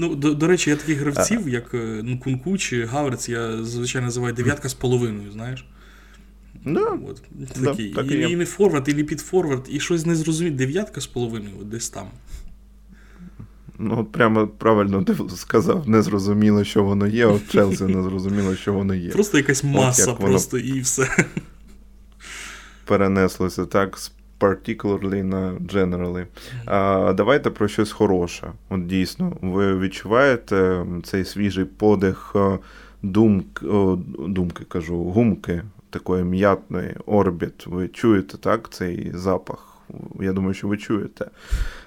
[0.00, 4.02] Ну, до, до речі, я таких гравців, як е, ну, Кунку чи Гаверц, я зазвичай
[4.02, 5.64] називаю дев'ятка з половиною, знаєш.
[6.64, 7.22] Да, От,
[7.54, 7.88] такі.
[7.88, 10.56] Да, так і, і, і не форвард, і не підфорвард, і щось не зрозуміти.
[10.56, 12.08] Дев'ятка з половиною, от десь там.
[13.78, 18.72] Ну, прямо правильно ти сказав, не зрозуміло, що воно є, от Челсі не зрозуміло, що
[18.72, 19.10] воно є.
[19.10, 20.68] Просто якась маса, от, просто воно...
[20.68, 21.26] і все.
[22.84, 26.26] Перенеслося так з particularly на generally.
[26.66, 28.52] А, Давайте про щось хороше.
[28.68, 32.36] От дійсно, ви відчуваєте цей свіжий подих
[33.02, 33.66] думки,
[34.18, 37.66] думки кажу, гумки такої м'ятної орбіт.
[37.66, 39.66] Ви чуєте так, цей запах?
[40.20, 41.26] Я думаю, що ви чуєте.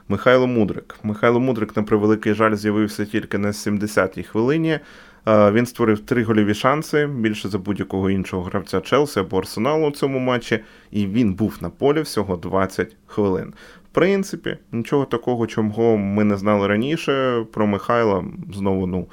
[0.08, 0.96] Михайло Мудрик.
[1.04, 4.80] Михайло Мудрик, на превеликий жаль, з'явився тільки на 70-й хвилині.
[5.28, 10.20] Він створив три гольові шанси більше за будь-якого іншого гравця Челсі або Арсеналу у цьому
[10.20, 10.60] матчі,
[10.92, 13.54] і він був на полі всього 20 хвилин.
[13.92, 17.46] В принципі, нічого такого, чого ми не знали раніше.
[17.52, 19.08] Про Михайла знову ну.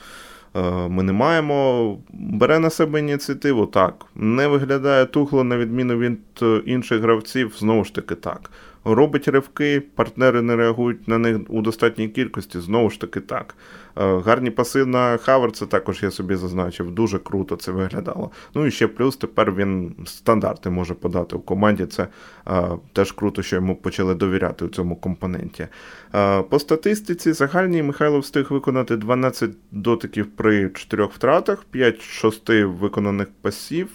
[0.89, 4.07] Ми не маємо, бере на себе ініціативу так.
[4.15, 8.51] Не виглядає тухло, на відміну від е, інших гравців, знову ж таки так
[8.85, 13.55] робить ривки, партнери не реагують на них у достатній кількості, знову ж таки так.
[13.97, 18.31] Е, гарні паси на Хаверца також я собі зазначив, дуже круто це виглядало.
[18.55, 21.87] Ну і ще плюс тепер він стандарти може подати в команді.
[21.87, 22.07] Це
[22.49, 22.63] е,
[22.93, 25.67] теж круто, що йому почали довіряти у цьому компоненті.
[26.15, 33.29] Е, по статистиці загальній Михайло встиг виконати 12 дотиків при 4 втратах, 5 6 виконаних
[33.43, 33.89] пасів,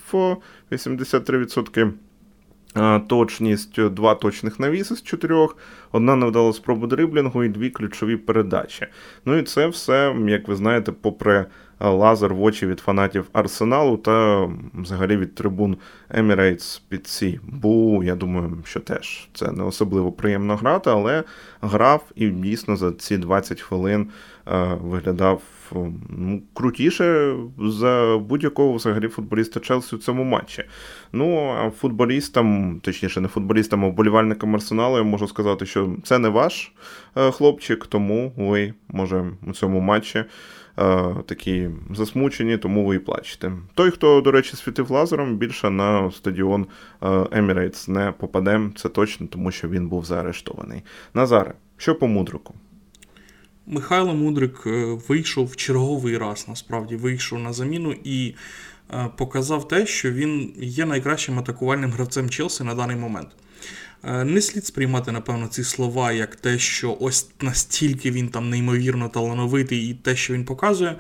[0.72, 1.92] 83%
[3.08, 5.58] точність, два точних навіси з чотирьох,
[5.92, 8.88] одна невдала спроба дриблінгу і дві ключові передачі.
[9.26, 11.46] Ну і це все, як ви знаєте, попри
[11.80, 15.78] лазер в очі від фанатів Арсеналу та взагалі від трибун
[16.10, 17.40] Emirates під ці.
[17.44, 21.24] Бу, я думаю, що теж це не особливо приємно грати, але
[21.62, 24.08] грав і дійсно за ці 20 хвилин
[24.48, 25.42] е, виглядав
[26.10, 30.64] ну, крутіше за будь-якого взагалі футболіста Челсі у цьому матчі.
[31.14, 36.30] Ну, а футболістам, точніше, не футболістам, а вболівальникам Арсеналу, я можу сказати, що це не
[36.30, 36.72] ваш
[37.18, 40.24] е, хлопчик, тому ви, може, у цьому матчі.
[40.80, 43.52] Е, такі засмучені, тому ви і плачете.
[43.74, 46.66] Той, хто, до речі, світив лазером, більше на стадіон
[47.32, 50.84] Емірейтс не попаде, це точно, тому що він був заарештований.
[51.14, 52.54] Назаре, що по Мудрику?
[53.68, 58.36] Михайло Мудрик е, вийшов в черговий раз, насправді вийшов на заміну і
[58.94, 63.30] е, показав те, що він є найкращим атакувальним гравцем Челсі на даний момент.
[64.04, 69.10] Е, не слід сприймати, напевно, ці слова як те, що ось настільки він там неймовірно
[69.10, 70.96] талановитий і те, що він показує.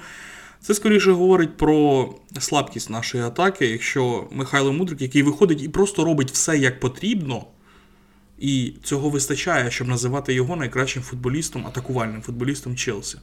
[0.61, 6.31] Це скоріше говорить про слабкість нашої атаки, якщо Михайло Мудрик, який виходить і просто робить
[6.31, 7.45] все як потрібно,
[8.39, 13.17] І цього вистачає, щоб називати його найкращим футболістом, атакувальним футболістом Челсі.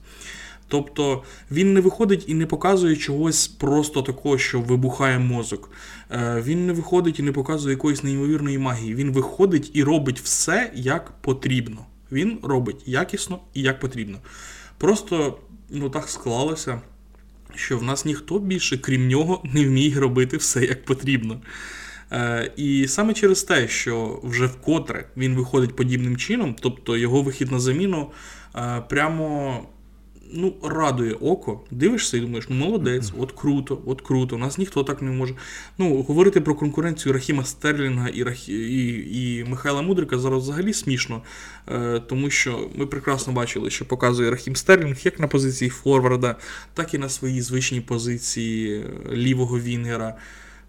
[0.69, 5.71] Тобто він не виходить і не показує чогось просто такого, що вибухає мозок.
[6.11, 8.95] Е, він не виходить і не показує якоїсь неймовірної магії.
[8.95, 11.87] Він виходить і робить все як потрібно.
[12.13, 14.19] Він робить якісно і як потрібно.
[14.79, 15.39] Просто
[15.71, 16.81] ну так склалося,
[17.55, 21.41] що в нас ніхто більше, крім нього, не вміє робити все як потрібно.
[22.13, 27.53] Е, І саме через те, що вже вкотре він виходить подібним чином, тобто його вихід
[27.53, 28.11] на заміну
[28.57, 29.61] е, прямо
[30.33, 34.37] ну, радує око, дивишся і думаєш, ну молодець, от круто, от круто.
[34.37, 35.35] У нас ніхто так не може.
[35.79, 38.53] Ну, говорити про конкуренцію Рахіма Стерлінга і Рахі...
[38.53, 41.23] і, і Михайла Мудрика зараз взагалі смішно,
[41.69, 46.37] е, тому що ми прекрасно бачили, що показує Рахім Стерлінг як на позиції Форварда,
[46.75, 50.17] так і на своїй звичній позиції лівого Вінгера.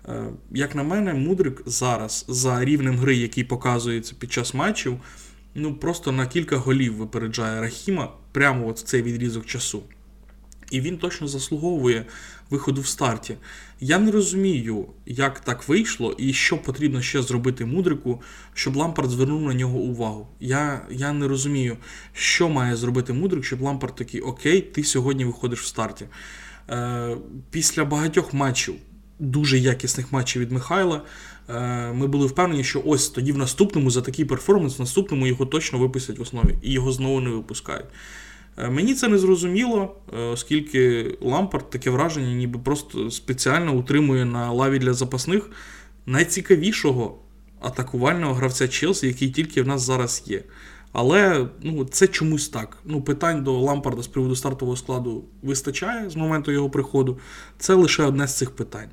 [0.07, 4.99] Е, як на мене, Мудрик зараз за рівнем гри, який показується під час матчів,
[5.55, 9.83] ну просто на кілька голів випереджає Рахіма прямо от в цей відрізок часу.
[10.71, 12.05] І він точно заслуговує
[12.49, 13.35] виходу в старті.
[13.79, 18.21] Я не розумію, як так вийшло, і що потрібно ще зробити мудрику,
[18.53, 20.27] щоб Лампард звернув на нього увагу.
[20.39, 21.77] Я я не розумію,
[22.13, 26.05] що має зробити мудрик, щоб Лампард такий Окей, ти сьогодні виходиш в старті.
[26.69, 27.17] Е,
[27.51, 28.75] Після багатьох матчів,
[29.23, 31.01] дуже якісних матчів від Михайла,
[31.49, 35.45] е, ми були впевнені, що ось тоді в наступному за такий перформанс, в наступному його
[35.45, 37.85] точно випустять в основі, і його знову не випускають.
[38.57, 44.51] Е, мені це не зрозуміло, е, оскільки Лампард таке враження, ніби просто спеціально утримує на
[44.51, 45.49] лаві для запасних
[46.05, 47.19] найцікавішого
[47.61, 50.43] атакувального гравця Челсі, який тільки в нас зараз є.
[50.91, 52.77] Але ну, це чомусь так.
[52.85, 57.19] Ну, Питань до Лампарда з приводу стартового складу вистачає з моменту його приходу.
[57.57, 58.89] Це лише одне з цих питань.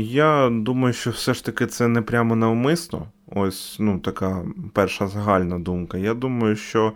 [0.00, 3.06] Я думаю, що все ж таки це не прямо навмисно.
[3.26, 5.98] Ось ну, така перша загальна думка.
[5.98, 6.92] Я думаю, що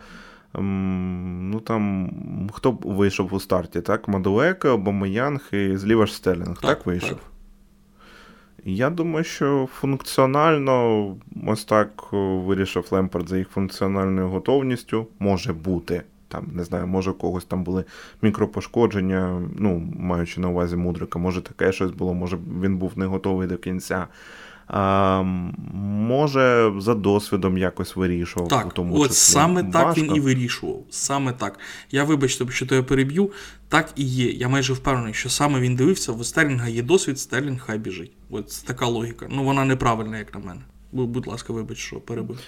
[0.55, 2.11] ну там
[2.53, 4.09] хто б вийшов у старті, так?
[4.09, 7.09] Мадуека, Обамаянг і зліва ж Стелінг, так, так вийшов?
[7.09, 7.33] Так.
[8.65, 11.07] Я думаю, що функціонально
[11.47, 15.07] ось так вирішив Лемпард за їх функціональною готовністю.
[15.19, 16.03] Може бути.
[16.33, 17.85] Там, не знаю, може у когось там були
[18.23, 23.49] мікропошкодження, ну, маючи на увазі мудрика, може таке щось було, може він був не готовий
[23.49, 24.07] до кінця.
[24.66, 25.23] А,
[25.73, 28.49] Може, за досвідом якось вирішував.
[28.49, 29.33] Так, у тому от числі.
[29.33, 29.79] саме Важко.
[29.79, 30.83] так він і вирішував.
[30.90, 31.59] Саме так.
[31.90, 33.31] Я вибачте, що то я переб'ю.
[33.68, 34.31] Так і є.
[34.31, 38.12] Я майже впевнений, що саме він дивився, в Стерлінга є досвід, Стерлінг хай біжить.
[38.31, 39.27] От така логіка.
[39.31, 40.61] Ну вона неправильна, як на мене.
[40.92, 42.38] Будь ласка, вибач, що перебив.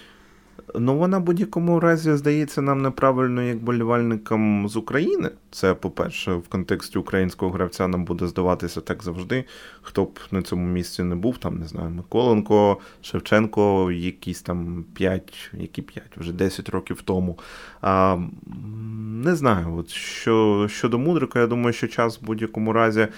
[0.74, 5.30] Ну, вона в будь-якому разі здається нам неправильно як болівальникам з України.
[5.50, 9.44] Це, по-перше, в контексті українського гравця нам буде здаватися так завжди.
[9.86, 15.50] Хто б на цьому місці не був, там не знаю, Миколенко, Шевченко, якісь там 5,
[15.52, 17.38] які 5, вже 10 років тому.
[17.80, 18.18] А,
[19.24, 23.08] Не знаю, от що щодо Мудрика, я думаю, що час в будь-якому разі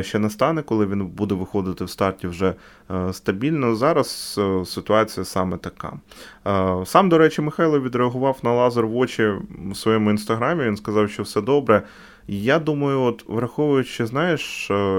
[0.00, 2.54] ще настане, коли він буде виходити в старті вже
[3.12, 3.74] стабільно.
[3.74, 5.92] Зараз ситуація саме така.
[6.84, 9.32] Сам, до речі, Михайло відреагував на лазер в очі
[9.70, 10.64] в своєму інстаграмі.
[10.64, 11.82] Він сказав, що все добре.
[12.30, 14.40] Я думаю, от враховуючи, знаєш,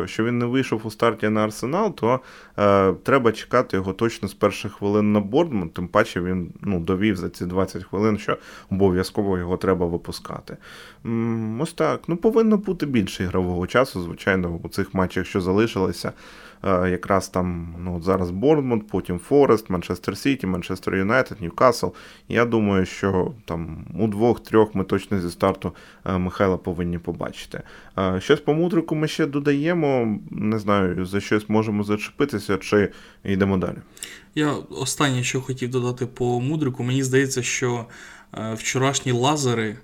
[0.06, 2.20] що він не вийшов у старті на арсенал, то
[2.58, 7.16] е, треба чекати його точно з перших хвилин на Бордмут, тим паче він ну, довів
[7.16, 8.38] за ці 20 хвилин, що
[8.72, 10.58] обов'язково його треба випускати.
[11.06, 12.02] М, ось так.
[12.08, 16.12] Ну, повинно бути більше ігрового часу, звичайно, у цих матчах, що залишилися.
[16.64, 21.88] Е, якраз там ну, зараз Борнмут, потім Форест, Манчестер Сіті, Манчестер Юнайтед, Ньюкасл.
[22.30, 25.72] Я думаю, що там у двох-трьох ми точно зі старту
[26.06, 27.62] е, Михайла повинні побачити.
[27.98, 30.20] Е, щось по Мудрику ми ще додаємо.
[30.32, 32.92] Не знаю, за щось можемо зачепитися, чи
[33.24, 33.78] йдемо далі.
[34.36, 37.86] Я останнє, що хотів додати по Мудрику, мені здається, що.
[38.54, 39.78] Вчорашні лазери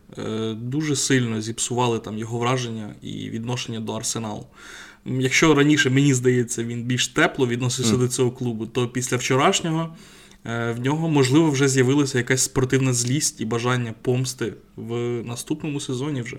[0.53, 4.45] дуже сильно зіпсували там його враження і відношення до Арсеналу.
[5.05, 7.99] Якщо раніше, мені здається, він більш тепло відносився mm.
[7.99, 9.95] до цього клубу, то після вчорашнього
[10.45, 16.21] е, в нього, можливо, вже з'явилася якась спортивна злість і бажання помсти в наступному сезоні
[16.21, 16.37] вже.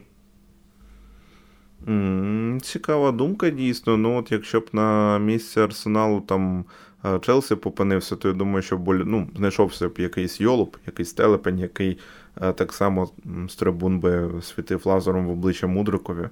[2.62, 3.96] Цікава думка, дійсно.
[3.96, 6.64] Ну, от якщо б на місці Арсеналу там
[7.04, 11.98] е, Челсі попинився, то я думаю, що ну, знайшовся б якийсь йолуб, якийсь телепень, який
[12.40, 13.10] так само
[13.48, 16.28] з трибун би світив лазером в обличчя Мудрикові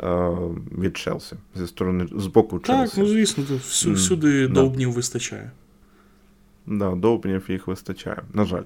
[0.00, 0.30] е,
[0.78, 2.96] від Челсі зі сторони з боку Челсі.
[2.96, 4.94] Так, ну звісно, всю, всюди mm, довбнів да.
[4.94, 5.50] вистачає.
[6.66, 8.62] Да, довбнів їх вистачає, на жаль.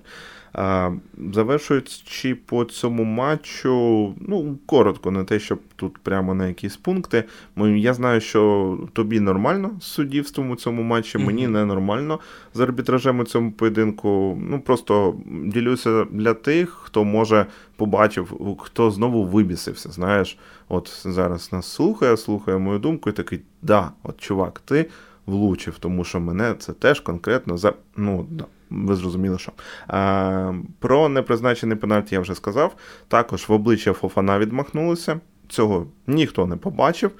[1.32, 7.24] Завершуючи по цьому матчу, ну, коротко, не те, щоб тут прямо на якісь пункти.
[7.56, 12.18] Я знаю, що тобі нормально з суддівством у цьому матчі, мені не нормально
[12.54, 14.38] з арбітражем у цьому поєдинку.
[14.42, 17.46] Ну, просто ділюся для тих, хто може
[17.76, 19.90] побачив, хто знову вибісився.
[19.90, 20.38] Знаєш,
[20.68, 24.86] от зараз нас слухає, слухає мою думку, і такий, да, от чувак, ти
[25.26, 27.72] влучив, тому що мене це теж конкретно за.
[27.96, 29.52] Ну, да ви зрозуміли, що.
[29.88, 32.74] А, Про непризначений пенальті я вже сказав.
[33.08, 35.20] Також в обличчя Фофана відмахнулися.
[35.48, 37.10] Цього ніхто не побачив.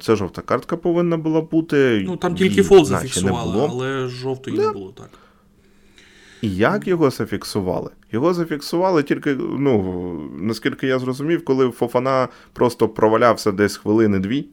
[0.00, 2.02] Це жовта картка повинна була бути.
[2.06, 4.66] Ну там тільки фол зафіксували, але жовтої да.
[4.66, 5.10] не було так.
[6.42, 7.90] І як його зафіксували?
[8.12, 14.46] Його зафіксували тільки, ну, наскільки я зрозумів, коли Фофана просто провалявся десь хвилини-дві.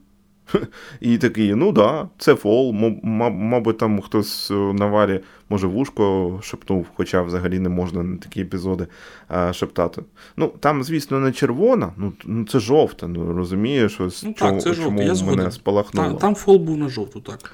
[1.02, 2.74] І такий, ну да, це фол.
[3.04, 5.20] Мабуть, там хтось на варі,
[5.50, 8.88] може, вушко шептнув, хоча взагалі не можна на такі епізоди
[9.28, 10.02] а, шептати.
[10.38, 13.08] Ну, там, звісно, не червона, ну, ну це жовта.
[13.08, 16.08] Ну розумієш, ось ну, чому, це чому Я мене спалахнуло.
[16.08, 17.52] Там, там фол був на жовту, так.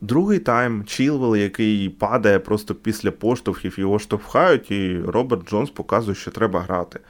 [0.00, 6.30] Другий тайм Чілвел, який падає просто після поштовхів, його штовхають, і Роберт Джонс показує, що
[6.30, 7.00] треба грати.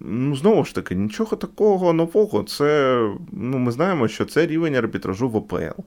[0.00, 2.42] Ну, знову ж таки, нічого такого нового.
[2.42, 2.98] Це,
[3.32, 5.82] ну, Ми знаємо, що це рівень арбітражу в ОПЛ.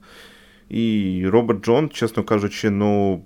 [0.68, 3.22] І Роберт Джон, чесно кажучи, ну,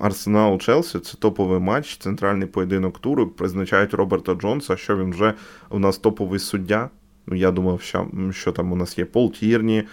[0.00, 3.26] Арсенал Челсі це топовий матч, центральний поєдинок туру.
[3.26, 5.34] Призначають Роберта Джонса, що він вже
[5.70, 6.90] у нас топовий суддя.
[7.26, 9.84] Ну, я думав, що що там у нас є Пол Тірні,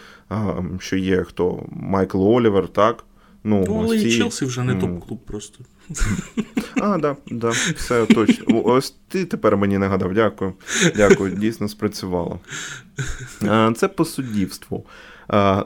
[0.79, 3.03] що є хто Майкл Олівер, так?
[3.43, 4.07] Ну, ну але ці...
[4.07, 5.63] і Челсі вже не топ-клуб просто.
[6.81, 8.61] А, да, да, все точно.
[8.65, 10.53] Ось ти тепер мені нагадав, дякую.
[10.95, 12.39] Дякую, дійсно спрацювало.
[13.75, 14.85] Це по суддівству.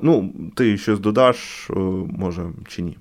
[0.02, 1.70] Ну, ти щось додаш,
[2.08, 2.98] може, чи ні?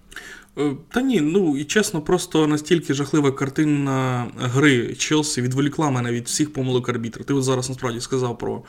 [0.58, 6.26] Е, та ні, ну і чесно, просто настільки жахлива картина гри Челсі відволікла мене від
[6.26, 7.24] всіх помилок арбітра.
[7.24, 8.62] Ти от зараз насправді сказав про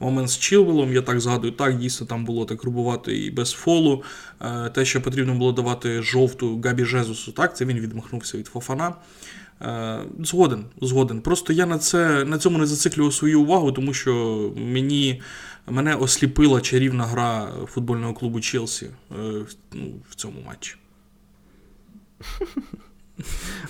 [0.00, 4.02] момент з Чілвелом, я так згадую, так, дійсно там було так грубувати і без фолу.
[4.40, 8.94] Е, те, що потрібно було давати жовту Габі Жезусу, так, це він відмахнувся від Фофана.
[9.62, 11.20] Е, згоден, згоден.
[11.20, 15.22] Просто я на це на цьому не зациклював свою увагу, тому що мені
[15.66, 18.86] мене осліпила чарівна гра футбольного клубу Челсі
[19.72, 20.76] ну, в цьому матчі.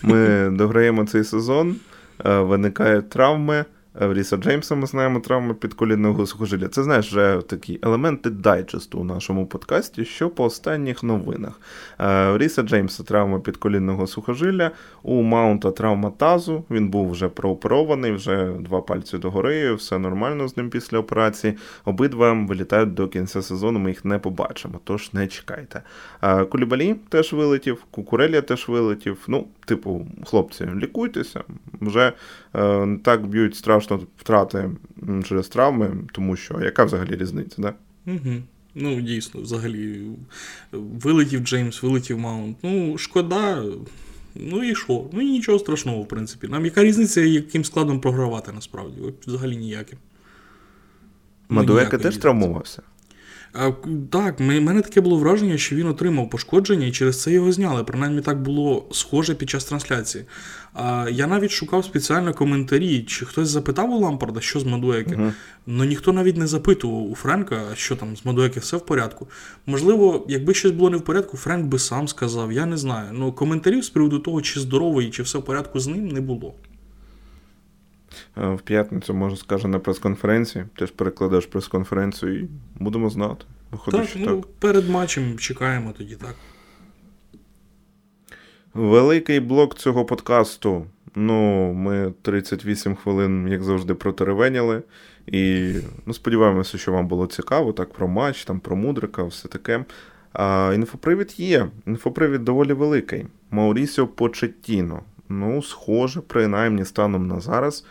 [0.02, 1.76] Ми дограємо цей сезон,
[2.24, 3.64] е, виникають травми.
[4.00, 6.68] В Ріса Джеймса ми знаємо травми підколінного сухожилля.
[6.68, 11.60] Це знаєш вже такі елементи дайджесту у нашому подкасті, що по останніх новинах.
[12.00, 14.70] Е, Ріса Джеймса травма підколінного сухожилля,
[15.02, 16.64] у Маунта травма тазу.
[16.70, 21.56] Він був вже прооперований, вже два пальці догори, все нормально з ним після операції.
[21.84, 25.82] Обидва вилітають до кінця сезону, ми їх не побачимо, тож не чекайте.
[26.22, 29.18] Е, Кулібалі теж вилетів, Кукурелія теж вилетів.
[29.28, 31.44] Ну, типу, хлопці, лікуйтеся,
[31.80, 32.12] вже
[32.56, 34.70] е, так б'ють страшно втрати
[35.24, 37.74] через травми, тому що яка взагалі різниця, да?
[38.06, 38.42] Угу.
[38.74, 40.06] Ну, дійсно, взагалі,
[40.72, 42.56] вилетів Джеймс, вилетів Маунт.
[42.62, 43.64] Ну, шкода.
[44.34, 45.04] Ну і що?
[45.12, 46.48] Ну і нічого страшного, в принципі.
[46.48, 49.00] Нам яка різниця, яким складом програвати насправді?
[49.26, 49.98] Взагалі ніяким.
[51.48, 52.82] Мадуека ну, теж травмувався.
[54.10, 57.84] Так, в мене таке було враження, що він отримав пошкодження і через це його зняли.
[57.84, 60.24] Принаймні так було схоже під час трансляції.
[60.74, 65.14] А Я навіть шукав спеціально коментарі, чи хтось запитав у Лампарда, що з Мадуеки.
[65.14, 65.32] Uh-huh.
[65.66, 69.28] Ну ніхто навіть не запитував у Френка, що там з Мадуеки все в порядку.
[69.66, 73.08] Можливо, якби щось було не в порядку, Френк би сам сказав, я не знаю.
[73.12, 76.54] Ну коментарів з приводу того, чи здоровий, чи все в порядку з ним, не було.
[78.42, 80.64] Е, в п'ятницю, може, скаже на прес-конференції.
[80.76, 83.44] Ти ж перекладеш прес-конференцію і будемо знати.
[83.70, 84.46] Виходить, так, ну, так.
[84.58, 86.34] перед матчем чекаємо тоді, так.
[88.74, 90.86] Великий блок цього подкасту.
[91.14, 94.82] Ну, ми 38 хвилин, як завжди, протеревеняли.
[95.26, 95.72] І
[96.06, 99.84] ну, сподіваємося, що вам було цікаво, так про матч, там про Мудрика, все таке.
[100.32, 101.68] А Інфопривід є.
[101.86, 103.26] Інфопривід доволі великий.
[103.50, 105.02] Маурісіо Почеттіно.
[105.28, 107.84] Ну, схоже, принаймні, станом на зараз.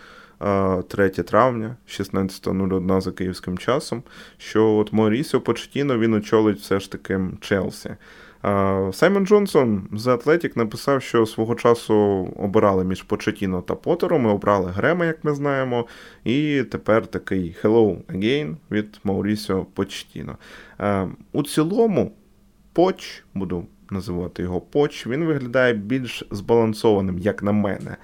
[0.88, 4.04] 3 травня, 16.01 за київським часом,
[4.38, 7.96] що от Морісіо Почтіно він очолить все ж таки Челсі.
[8.92, 11.96] Саймон Джонсон з Атлетік написав, що свого часу
[12.38, 14.22] обирали між Почетіно та Потером.
[14.22, 15.86] Ми обрали Грема, як ми знаємо.
[16.24, 20.38] І тепер такий Hello Again від Маурісіо Почтіно.
[21.32, 22.12] У цілому,
[22.74, 27.98] Поч, буду називати його Поч, він виглядає більш збалансованим, як на мене.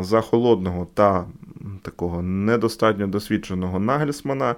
[0.00, 1.24] За холодного та
[1.82, 4.54] такого недостатньо досвідченого Нагельсмана,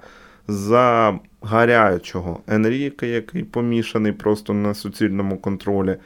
[0.48, 5.96] за гарячого Енріка, який помішаний просто на суцільному контролі.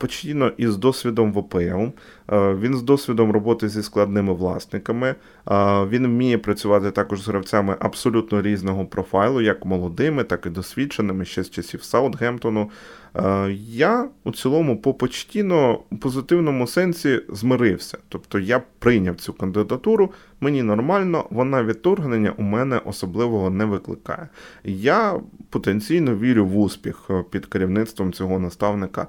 [0.00, 1.84] Почтіно із досвідом в ОПЛ,
[2.30, 5.14] він з досвідом роботи зі складними власниками.
[5.88, 11.42] Він вміє працювати також з гравцями абсолютно різного профайлу, як молодими, так і досвідченими ще
[11.42, 12.70] з часів Саутгемптону.
[13.54, 17.98] Я у цілому по почтіно позитивному сенсі змирився.
[18.08, 20.10] Тобто я прийняв цю кандидатуру,
[20.40, 24.28] мені нормально, вона відторгнення у мене особливого не викликає.
[24.64, 25.20] Я
[25.50, 29.06] потенційно вірю в успіх під керівництвом цього наставника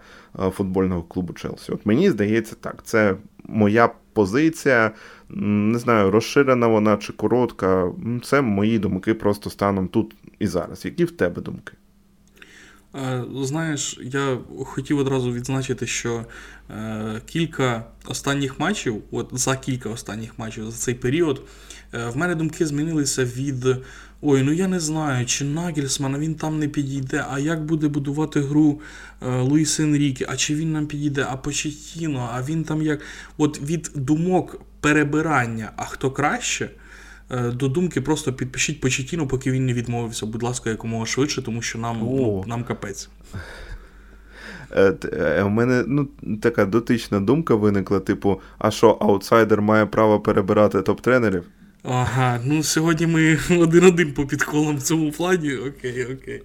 [0.52, 1.72] футбольного клубу Челсі.
[1.72, 3.03] От мені здається так, це
[3.44, 4.92] моя позиція.
[5.30, 7.92] Не знаю, розширена вона чи коротка.
[8.24, 10.86] Це мої думки просто станом тут і зараз.
[10.86, 11.74] Які в тебе думки?
[12.96, 16.26] Е, знаєш, я хотів одразу відзначити, що
[16.70, 21.42] е, кілька останніх матчів, от за кілька останніх матчів за цей період,
[21.94, 23.66] е, в мене думки змінилися від
[24.24, 28.42] ой, ну я не знаю, чи Нагельсман, він там не підійде, а як буде будувати
[28.42, 28.82] гру
[29.22, 33.02] Луїс Енріке, а чи він нам підійде, а Почетіно, а він там як.
[33.38, 36.70] От від думок перебирання, а хто краще.
[37.34, 40.26] Е, до думки, просто підпишіть Почетіну, поки він не відмовився.
[40.26, 43.10] Будь ласка, якомога швидше, тому що нам ну, нам капець.
[44.72, 46.08] Е, е, у мене ну,
[46.42, 51.44] така дотична думка виникла: типу, а що, аутсайдер має право перебирати топ-тренерів?
[51.84, 55.56] Ага, ну сьогодні ми один-один по підколам в цьому плані.
[55.56, 56.44] Окей, окей.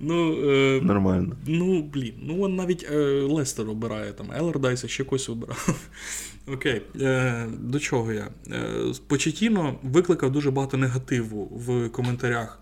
[0.00, 1.36] Ну, е, Нормально.
[1.46, 5.74] Ну, блін, ну он навіть е, Лестер обирає там, Елердайса ще когось обирав.
[6.46, 8.28] Окей, е, до чого я?
[8.52, 8.72] Е,
[9.06, 12.60] Почетіно викликав дуже багато негативу в коментарях.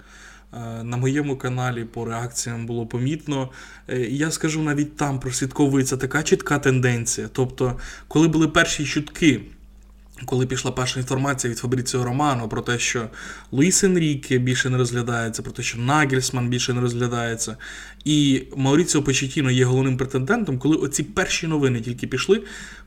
[0.54, 3.48] Е, на моєму каналі по реакціям було помітно.
[3.88, 7.28] Е, я скажу, навіть там прослідковується така чітка тенденція.
[7.32, 7.78] Тобто,
[8.08, 9.40] коли були перші чутки
[10.24, 13.08] коли пішла перша інформація від Фабріціо Романо про те, що
[13.52, 17.56] Луїс Енріке більше не розглядається, про те, що Нагельсман більше не розглядається,
[18.04, 22.42] і Мауріціо Почетіно є головним претендентом, коли оці перші новини тільки пішли,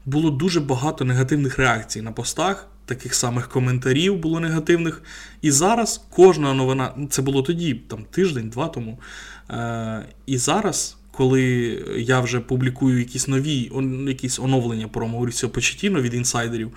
[0.05, 5.03] було дуже багато негативних реакцій на постах, таких самих коментарів було негативних.
[5.41, 8.99] І зараз кожна новина, це було тоді, там тиждень-два тому.
[9.49, 10.97] Е- І зараз.
[11.13, 11.41] Коли
[11.97, 13.71] я вже публікую якісь нові
[14.07, 16.71] якісь оновлення про Мауріціо Почетіно від інсайдерів,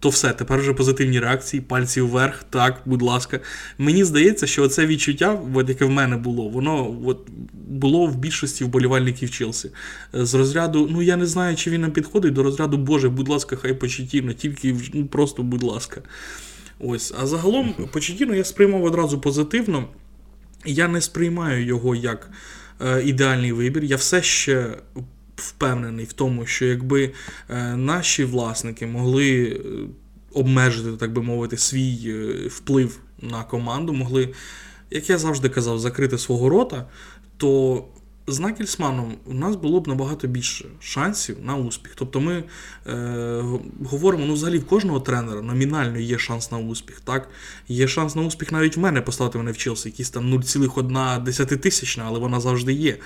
[0.00, 3.40] то все, тепер вже позитивні реакції, пальці вверх, так, будь ласка.
[3.78, 8.64] Мені здається, що це відчуття, от, яке в мене було, воно от, було в більшості
[8.64, 9.70] вболівальників Челсі.
[10.12, 13.56] З розряду, ну я не знаю, чи він нам підходить, до розряду, Боже, будь ласка,
[13.56, 16.02] хай почетівно, тільки ну, просто, будь ласка.
[16.78, 17.14] Ось.
[17.22, 19.88] А загалом, почетівно я сприймав одразу позитивно.
[20.64, 22.30] Я не сприймаю його як
[22.80, 23.84] е, ідеальний вибір.
[23.84, 24.78] Я все ще
[25.36, 27.12] впевнений в тому, що якби
[27.48, 29.58] е, наші власники могли е,
[30.32, 34.34] обмежити, так би мовити, свій е, вплив на команду, могли,
[34.90, 36.86] як я завжди казав, закрити свого рота,
[37.36, 37.84] то
[38.26, 41.92] з Накельсманом у нас було б набагато більше шансів на успіх.
[41.94, 42.44] Тобто ми
[42.86, 43.42] е,
[43.84, 47.00] говоримо, ну взагалі в кожного тренера номінально є шанс на успіх.
[47.00, 47.28] так?
[47.68, 52.04] Є шанс на успіх навіть в мене поставити мене в Челсі, якісь там 0,1 тисячна,
[52.06, 52.96] але вона завжди є.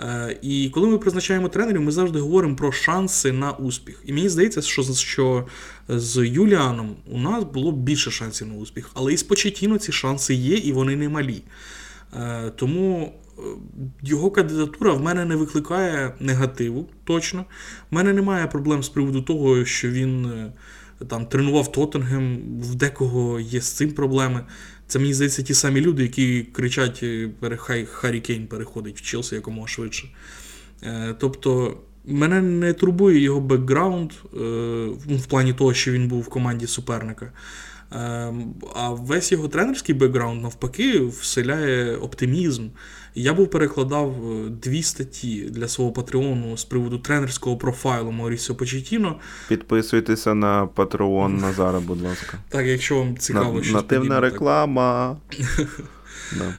[0.00, 4.02] Е, і коли ми призначаємо тренерів, ми завжди говоримо про шанси на успіх.
[4.06, 5.46] І мені здається, що що
[5.88, 8.90] з Юліаном у нас було більше шансів на успіх.
[8.94, 11.42] Але і з Почетіно ці шанси є, і вони не малі.
[12.16, 13.42] Е, тому е,
[14.02, 17.44] його кандидатура в мене не викликає негативу, точно.
[17.90, 20.32] В мене немає проблем з приводу того, що він
[21.08, 24.44] там тренував Тоттенгем, в декого є з цим проблеми.
[24.90, 29.34] Це мені здається ті самі люди, які кричать: е, хай Гаррі Кейн переходить в Челсі
[29.34, 30.08] якомога швидше.
[30.82, 34.38] Е, тобто мене не турбує його бекграунд е,
[35.06, 37.32] в плані того, що він був в команді суперника.
[37.92, 42.68] Ем, а весь його тренерський бекграунд навпаки вселяє оптимізм.
[43.14, 49.18] Я був перекладав е, дві статті для свого патреону з приводу тренерського профайлу Маурісіо Почетіно.
[49.48, 52.38] Підписуйтеся на патреон Назара, будь ласка.
[52.48, 55.16] Так, якщо вам цікаво, На, щось Нативна реклама.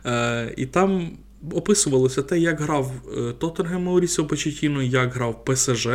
[0.06, 1.12] Е, і там
[1.52, 5.88] описувалося те, як грав е, Тоттенгем Маурісіо Почетіно, як грав ПСЖ.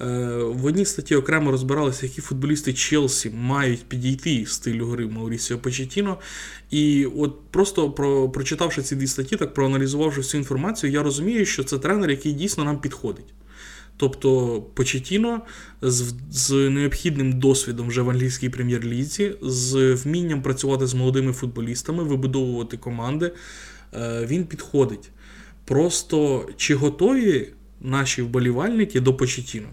[0.00, 6.18] Е, в одній статті окремо розбиралися, які футболісти Челсі мають підійти стилю гри Маурісіо Почетіно.
[6.70, 11.64] І от просто про, прочитавши ці дві статті, так проаналізувавши всю інформацію, я розумію, що
[11.64, 13.34] це тренер, який дійсно нам підходить.
[13.96, 15.40] Тобто Почетіно
[15.82, 22.76] з з необхідним досвідом вже в англійській прем'єр-лізі, з вмінням працювати з молодими футболістами, вибудовувати
[22.76, 23.32] команди,
[23.94, 25.10] е, він підходить.
[25.64, 27.48] Просто чи готові
[27.80, 29.68] наші вболівальники до Почетіно?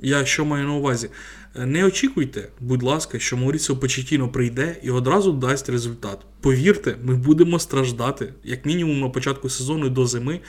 [0.00, 1.10] Я що маю на увазі?
[1.56, 6.18] Е, не очікуйте, будь ласка, що Мауріціо Почетіно прийде і одразу дасть результат.
[6.40, 10.40] Повірте, ми будемо страждати, як мінімум на початку сезону до зими.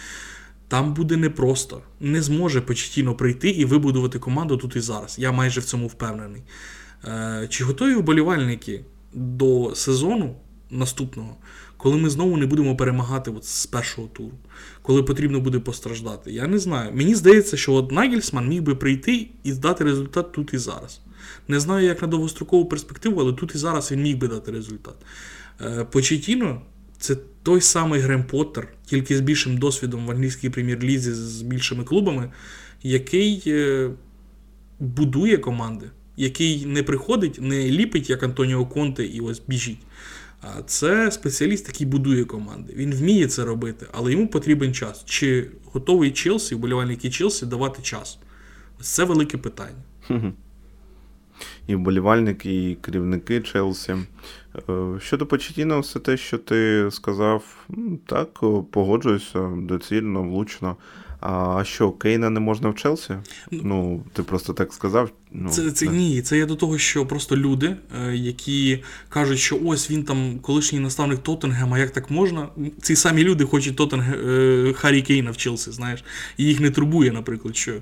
[0.68, 1.82] Там буде непросто.
[2.00, 5.16] Не зможе Почетіно прийти і вибудувати команду тут і зараз.
[5.20, 6.42] Я майже в цьому впевнений.
[7.06, 10.36] Е, чи готові вболівальники до сезону
[10.70, 11.36] наступного,
[11.78, 14.34] коли ми знову не будемо перемагати от з першого туру,
[14.82, 16.32] коли потрібно буде постраждати?
[16.32, 16.92] Я не знаю.
[16.94, 21.00] Мені здається, що от Нагельсман міг би прийти і здати результат тут і зараз.
[21.48, 24.96] Не знаю, як на довгострокову перспективу, але тут і зараз він міг би дати результат.
[25.62, 26.62] Е, Почетіно
[27.00, 32.32] це той самий Грем Поттер, тільки з більшим досвідом в англійській прем'єр-лізі з більшими клубами,
[32.84, 33.90] який е,
[34.80, 35.86] будує команди,
[36.18, 39.80] який не приходить, не ліпить, як Антоніо Конте, і ось біжіть.
[40.66, 42.74] Це спеціаліст, який будує команди.
[42.76, 45.06] Він вміє це робити, але йому потрібен час.
[45.06, 48.20] Чи готовий Челсі, вболівальники Челсі давати час?
[48.80, 49.84] Ось це велике питання.
[51.68, 53.96] І вболівальники, і керівники Челсі.
[54.70, 57.68] Е, щодо Почетіна, все те, що ти сказав,
[58.06, 58.40] так,
[58.72, 60.76] погоджуюся доцільно, влучно.
[61.28, 63.14] А що, Кейна не можна в Челсі?
[63.52, 65.12] Ну, ти просто так сказав.
[65.32, 69.60] Ну, Це, це ні, це я до того, що просто люди, е, які кажуть, що
[69.66, 72.48] ось він там колишній наставник Тоттенгема, як так можна?
[72.82, 74.14] Ці самі люди хочуть Тоттенг...
[74.14, 76.04] е, Харі Кейна в Челсі, знаєш.
[76.38, 77.74] І їх не турбує, наприклад, що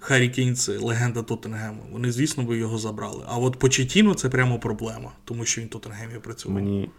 [0.00, 1.82] Харі Кейн це легенда Тоттенгему.
[1.92, 3.24] Вони, звісно, би його забрали.
[3.28, 6.54] А от Почетіно це прямо проблема, тому що він в Тоттенгемі працював.
[6.54, 6.90] Мені,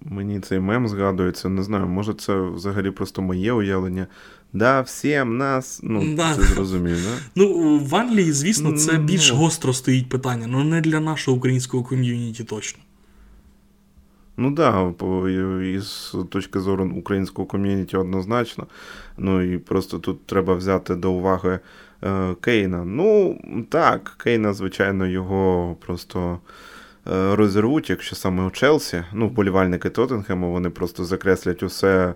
[0.00, 4.06] мені цей мем згадується, не знаю, може це взагалі просто моє уявлення.
[4.52, 5.80] Да, всім нас.
[5.82, 6.34] Ну, Да.
[6.34, 7.10] це зрозумів, да?
[7.36, 9.04] Ну, в Англії, звісно, це Ну.
[9.04, 12.80] більш гостро стоїть питання, але не для нашого українського ком'юніті точно.
[14.36, 15.28] Ну да, по,
[15.62, 18.66] із точки зору українського ком'юніті однозначно.
[19.18, 21.58] Ну і просто тут треба взяти до уваги
[22.04, 22.84] е, Кейна.
[22.84, 26.38] Ну, так, Кейна, звичайно, його просто
[27.12, 29.04] е, розірвуть, якщо саме у Челсі.
[29.12, 32.14] Ну, вболівальники Тоттенхему, вони просто закреслять усе,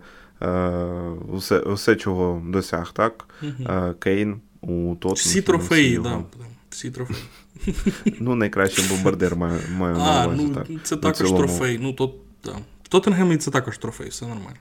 [1.32, 3.28] усе, усе чого досяг, так?
[3.42, 5.14] Е, Кейн у Тоттенхему.
[5.14, 6.08] Всі трофеї, його-
[6.38, 6.44] да.
[6.70, 7.20] Всі трофеї.
[8.20, 10.42] Ну, найкращий бомбардир маю, маю на А, увазі.
[10.42, 10.66] ну так.
[10.82, 11.78] це також трофей.
[11.82, 12.14] Ну, то,
[12.44, 12.52] да.
[12.82, 14.56] В Тоттенгемі це також трофей, все нормально.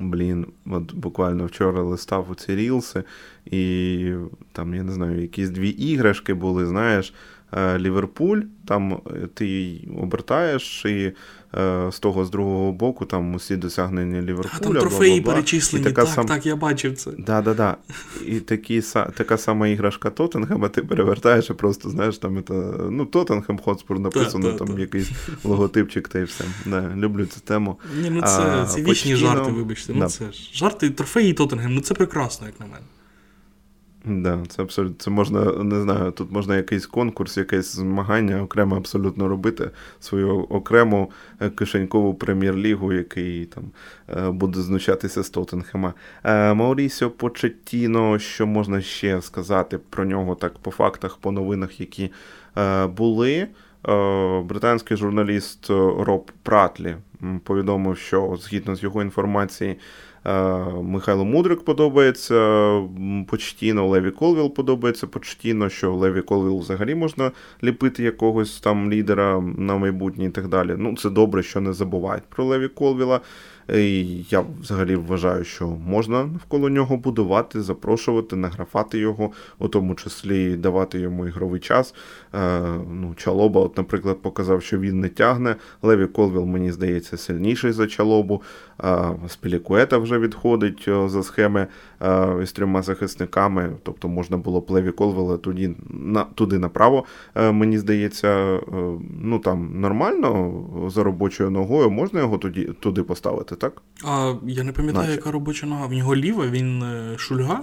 [0.00, 3.04] Блін, от буквально вчора листав у ці рілси,
[3.46, 4.12] і
[4.52, 7.12] там, я не знаю, якісь дві іграшки були, знаєш, е,
[7.78, 11.12] Ліверпуль, там е, ти її обертаєш, і
[11.58, 14.50] е, з того з другого боку там усі досягнення Ліверпуля.
[14.56, 15.24] А там трофеї бла-бла-бла.
[15.24, 15.82] перечислені.
[15.84, 16.26] І така Так, сам...
[16.26, 17.10] так, я бачив це.
[17.18, 17.76] Да, да, да.
[18.26, 22.54] І такі, са- така сама іграшка Тоттенхема, ти перевертаєш і просто, знаєш, там це,
[22.90, 24.80] ну, Тоттенхем Хотспур написано, та, там та.
[24.80, 25.10] якийсь
[25.44, 26.44] логотипчик та й все.
[26.66, 27.78] Да, люблю цю тему.
[28.02, 28.26] Ні, ну це,
[28.62, 29.92] А, це вічні жарти, вибачте.
[29.96, 32.84] Ну це ж жарти, трофеї Тоттенгем, ну це прекрасно, як на мене.
[34.04, 39.28] Да, це абсолютно це можна, не знаю, тут можна якийсь конкурс, якесь змагання окремо абсолютно
[39.28, 39.70] робити,
[40.00, 43.64] свою окрему е, кишенькову прем'єр-лігу, який там
[44.08, 45.94] е, буде знущатися з Тоттенхема.
[46.24, 52.10] Е, Маурісіо Почеттіно, що можна ще сказати про нього так по фактах, по новинах, які
[52.96, 53.48] були.
[54.44, 56.96] Британський журналіст Роб Пратлі
[57.44, 59.78] повідомив, що згідно з його інформації.
[60.26, 60.32] Е,
[60.82, 62.70] Михайло Мудрик подобається
[63.26, 67.30] Почетіно, Леві Колвіл подобається Почетіно, що Леві Колвіл взагалі можна
[67.62, 70.74] ліпити якогось там лідера на майбутнє і так далі.
[70.78, 73.20] Ну, це добре, що не забувають про Леві Колвіла.
[73.74, 80.56] І я взагалі вважаю, що можна навколо нього будувати, запрошувати, награфати його, у тому числі
[80.56, 81.94] давати йому ігровий час.
[82.34, 82.60] Е,
[82.90, 85.56] ну, Чалоба, от, наприклад, показав, що він не тягне.
[85.82, 88.42] Леві Колвіл, мені здається, сильніший за Чалобу.
[88.84, 91.66] Е, Спілікуета вже відходить е, за схеми
[92.02, 93.70] е, з трьома захисниками.
[93.82, 97.04] Тобто можна було б Леві Колвіла туди, на, туди направо.
[97.34, 98.60] Е, мені здається, е,
[99.22, 103.82] ну там нормально за робочою ногою можна його туди, туди поставити, так?
[104.04, 105.16] А я не пам'ятаю, Наче.
[105.16, 105.86] яка робоча нога.
[105.86, 107.60] В нього ліва, він е, шульга.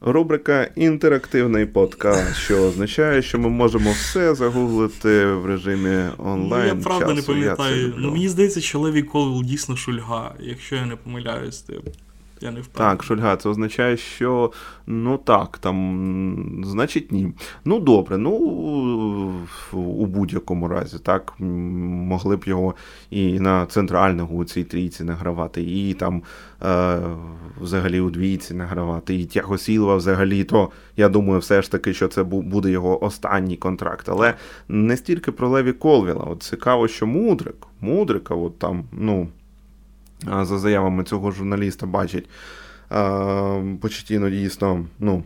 [0.00, 6.68] Рубрика Інтерактивний подкаст, що означає, що ми можемо все загуглити в режимі онлайн.
[6.68, 7.14] ну, я правда часу.
[7.14, 7.86] не пам'ятаю.
[7.88, 7.94] Я.
[7.96, 11.72] Ну мені здається, що Леві Колвіл дійсно шульга, якщо я не помиляюсь, то
[12.40, 12.96] я не впевнений.
[12.96, 14.52] Так, Шульга, це означає, що
[14.86, 17.32] ну так, там, значить, ні.
[17.64, 18.30] Ну, добре, ну
[19.72, 22.74] у будь-якому разі, так, могли б його
[23.10, 26.22] і на центрального у цій трійці награвати, і там
[26.62, 26.98] е,
[27.60, 32.08] взагалі у двійці награвати, і Тяго Сілва взагалі, то я думаю, все ж таки, що
[32.08, 34.08] це буде його останній контракт.
[34.08, 34.34] Але
[34.68, 36.24] не стільки про Леві Колвіла.
[36.24, 39.28] От цікаво, що Мудрик, Мудрика, от там, ну.
[40.26, 42.28] За заявами цього журналіста бачить.
[43.80, 45.22] Почтіно дійсно, ну,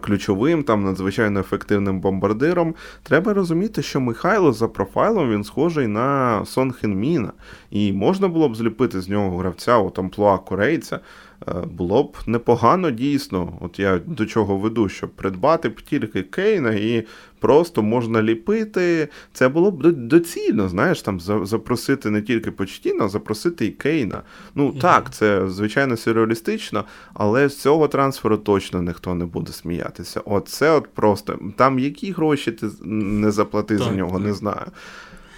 [0.00, 2.74] ключовим, там надзвичайно ефективним бомбардиром.
[3.02, 7.32] Треба розуміти, що Михайло за профайлом він схожий на Сон Хенміна.
[7.70, 11.00] І можна було б зліпити з нього гравця у тамплуа корейця.
[11.48, 13.58] Е, було б непогано дійсно.
[13.60, 17.06] От я до чого веду, щоб придбати б тільки Кейна і
[17.40, 19.08] просто можна ліпити.
[19.32, 24.22] Це було б доцільно, знаєш, там запросити не тільки Почтіна, а запросити і Кейна.
[24.54, 26.84] Ну mm так, це звичайно сюрреалістично,
[27.14, 30.20] але з цього трансферу точно ніхто не буде сміятися.
[30.24, 34.26] От це от просто там які гроші ти не заплати так, за нього, так.
[34.26, 34.66] не знаю.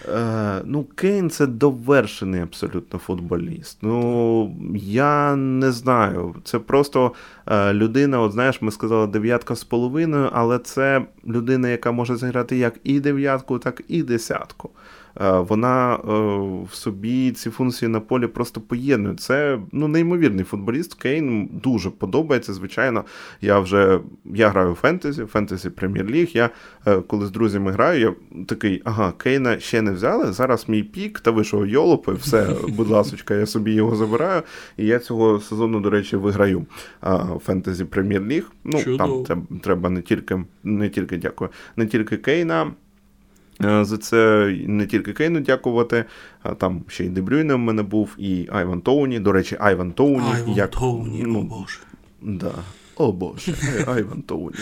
[0.08, 3.78] Е, Ну, Кейн це довершений абсолютно футболіст.
[3.82, 6.34] Ну, я не знаю.
[6.44, 7.12] Це просто
[7.46, 12.56] е, людина, от знаєш, ми сказали дев'ятка з половиною, але це людина, яка може зіграти
[12.56, 14.70] як і дев'ятку, так і десятку.
[15.20, 15.98] Е, вона е,
[16.70, 19.14] в собі ці функції на полі просто поєднує.
[19.14, 20.94] Це ну, неймовірний футболіст.
[20.94, 22.52] Кейн дуже подобається.
[22.52, 23.04] Звичайно,
[23.40, 26.30] я вже я граю в фентезі, фентезі прем'єр-ліг.
[26.34, 26.50] Я
[26.86, 30.32] е, коли з друзями граю, я такий, ага, Кейна ще не взяли.
[30.32, 34.42] Зараз мій пік та вийшов йолопи, все, будь ласка, я собі його забираю.
[34.76, 36.66] І я цього сезону, до речі, виграю
[37.44, 38.50] фентезі прем'єр-ліг.
[38.64, 39.24] Ну, Чудо.
[39.28, 42.72] там треба не тільки, не тільки дякую, не тільки Кейна.
[43.62, 46.04] Е, за це не тільки Кейну дякувати,
[46.42, 49.20] а там ще й Дебрюйне в мене був, і Айван Тоуні.
[49.20, 50.32] До речі, Айван Тоуні.
[50.34, 50.70] Айван як...
[50.70, 51.78] Тоуні, ну, о Боже.
[52.22, 52.52] Да.
[52.96, 53.54] О Боже,
[53.86, 54.56] Айван Тоуні.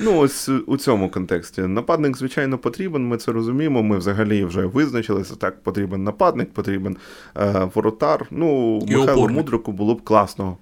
[0.00, 1.62] Ну, ось у цьому контексті.
[1.62, 3.82] Нападник, звичайно, потрібен, ми це розуміємо.
[3.82, 5.36] Ми взагалі вже визначилися.
[5.36, 6.96] Так, потрібен нападник, потрібен
[7.36, 8.26] е, воротар.
[8.30, 9.36] Ну, і Михайлу опорник.
[9.36, 10.56] Мудрику було б класно.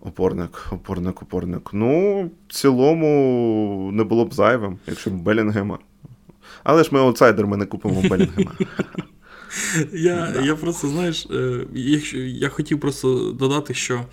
[0.00, 1.70] Опорник, опорник, опорник.
[1.72, 5.78] Ну, в цілому не було б зайвим, якщо б Белінгема.
[6.64, 8.52] Але ж ми аутсайдер, ми не купимо Белінгема.
[9.92, 14.04] Я я просто, знаєш, е, якщо я хотів просто додати, що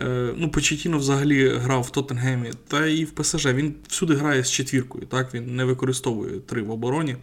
[0.00, 3.46] е, ну, Почетіно взагалі грав в Тоттенгемі, та і в ПСЖ.
[3.46, 5.34] Він всюди грає з четвіркою, так?
[5.34, 7.16] він не використовує три в обороні.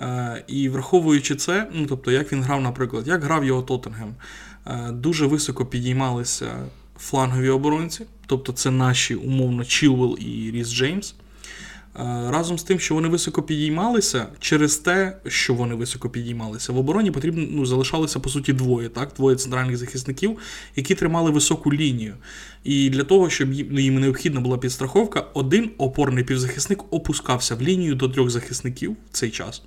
[0.00, 4.14] Е, і враховуючи це, ну тобто, як він грав, наприклад, як грав його Тоттенгем,
[4.90, 6.52] дуже високо підіймалися
[6.98, 11.14] флангові оборонці, тобто це наші умовно Чілвел і Ріс Джеймс.
[11.96, 16.78] Е, разом з тим, що вони високо підіймалися, через те, що вони високо підіймалися, в
[16.78, 20.38] обороні потрібно ну, залишалося по суті двоє, так, двоє центральних захисників,
[20.76, 22.14] які тримали високу лінію.
[22.64, 27.94] І для того, щоб ну, їм необхідна була підстраховка, один опорний півзахисник опускався в лінію
[27.94, 29.62] до трьох захисників в цей час.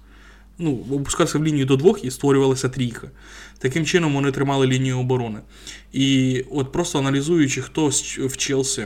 [0.58, 3.12] Ну, опускався в лінію до двох і створювалася трійка.
[3.60, 5.40] Таким чином вони тримали лінію оборони.
[5.94, 8.86] І от просто аналізуючи, хто в Челсі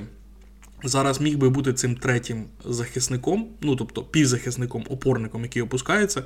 [0.83, 6.23] зараз міг би бути цим третім захисником, ну тобто півзахисником, опорником, який опускається.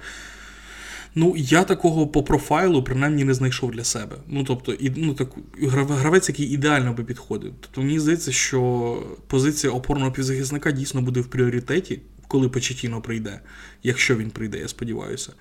[1.16, 4.16] Ну, я такого по профайлу принаймні не знайшов для себе.
[4.28, 5.30] Ну, тобто, і, ну, так,
[5.62, 7.54] гравець, який ідеально би підходив.
[7.60, 13.40] Тобто мені здається, що позиція опорного півзахисника дійсно буде в пріоритеті, коли Почетіно прийде,
[13.84, 15.34] якщо він прийде, я сподіваюся.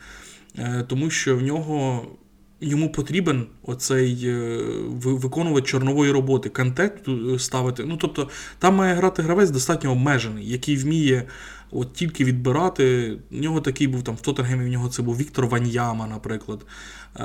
[0.59, 2.07] Е, тому що в нього
[2.63, 4.61] йому потрібен оцей е,
[5.05, 7.85] виконувач чорнової роботи, контент е, ставити.
[7.85, 11.29] Ну, тобто, там має грати гравець достатньо обмежений, який вміє
[11.73, 13.17] от тільки відбирати.
[13.31, 16.67] У нього такий був там в Тоттенгемі, в нього це був Віктор Ваньяма, наприклад.
[17.17, 17.23] Е,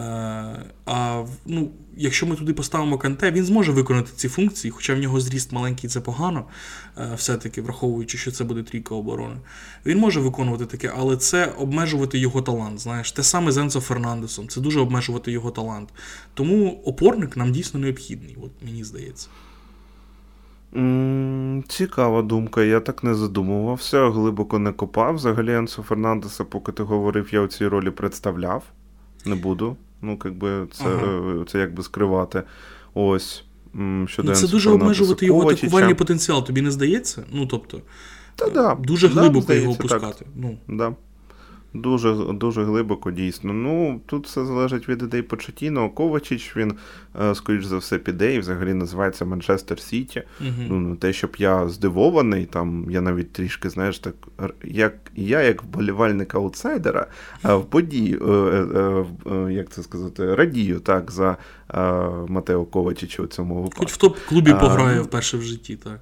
[0.85, 5.21] а ну, якщо ми туди поставимо канте, він зможе виконати ці функції, хоча в нього
[5.21, 6.45] зріст маленький, це погано,
[6.97, 9.35] е, все-таки враховуючи, що це буде трійка оборони.
[9.85, 12.79] Він може виконувати таке, але це обмежувати його талант.
[12.79, 15.89] Знаєш, те саме з Енцо Фернандесом, це дуже обмежувати його талант.
[16.33, 19.27] Тому опорник нам дійсно необхідний, от мені здається.
[21.67, 25.15] Цікава думка, я так не задумувався, глибоко не копав.
[25.15, 28.63] Взагалі Енсо Фернандеса, поки ти говорив, я у цій ролі представляв.
[29.25, 29.77] Не буду.
[30.01, 31.45] Ну, якби це ага.
[31.47, 32.43] це якби скривати.
[32.93, 33.43] Ось.
[34.05, 37.23] Щодо Це дуже обмежувати його атакувальний потенціал, тобі не здається?
[37.31, 37.81] Ну, тобто,
[38.35, 40.25] Та, да, дуже глибоко да, його опускати.
[40.35, 40.57] Ну.
[40.67, 40.95] Да.
[41.81, 43.53] Дуже дуже глибоко, дійсно.
[43.53, 45.89] Ну, тут все залежить від ідей Почетіно.
[45.89, 46.73] Ковачич, він,
[47.21, 50.23] е, скоріш за все, піде і взагалі називається Манчестер Сіті.
[50.41, 50.67] Uh-huh.
[50.69, 54.15] Ну, те, щоб я здивований, там я навіть трішки, знаєш, так,
[54.63, 57.07] як я, як вболівальник аутсайдера,
[57.43, 58.31] в події, е,
[59.31, 61.37] е, як це сказати, радію так, за
[62.27, 63.79] Матео Ковачича у цьому випадку.
[63.79, 65.99] Хоч в топ-клубі пограє вперше в житті, так.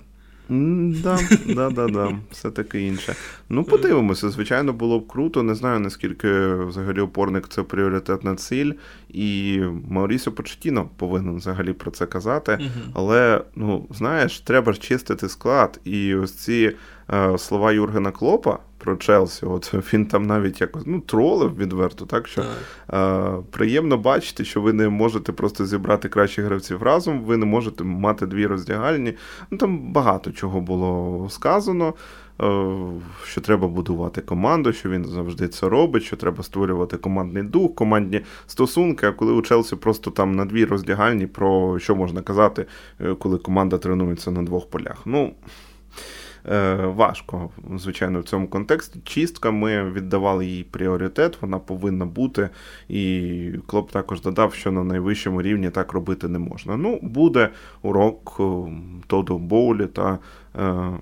[0.49, 3.15] Да, да, да, да, все таке інше.
[3.49, 5.43] Ну, подивимося, звичайно, було б круто.
[5.43, 8.71] Не знаю, наскільки взагалі опорник це пріоритетна ціль,
[9.09, 12.59] і Маурісо Почетіно повинен взагалі про це казати.
[12.93, 15.79] Але, ну, знаєш, треба ж чистити склад.
[15.83, 16.71] І ось ці
[17.13, 19.45] е, слова Юргена Клопа про Челсі.
[19.45, 23.39] От він там навіть якось ну, тролив відверто, так що так.
[23.39, 27.83] Е, приємно бачити, що ви не можете просто зібрати кращих гравців разом, ви не можете
[27.83, 29.13] мати дві роздягальні.
[29.51, 31.93] Ну Там багато чого було сказано.
[32.41, 32.75] Е,
[33.23, 38.21] що треба будувати команду, що він завжди це робить, що треба створювати командний дух, командні
[38.47, 39.07] стосунки.
[39.07, 42.65] А коли у Челсі просто там на дві роздягальні, про що можна казати,
[43.01, 44.97] е, коли команда тренується на двох полях.
[45.05, 45.33] Ну.
[46.51, 48.99] Е, важко, звичайно, в цьому контексті.
[49.03, 52.49] Чистка, ми віддавали їй пріоритет, вона повинна бути.
[52.89, 56.77] І Клоп також додав, що на найвищому рівні так робити не можна.
[56.77, 57.49] Ну, буде
[57.81, 58.41] урок
[59.07, 60.19] Тоду Боулі та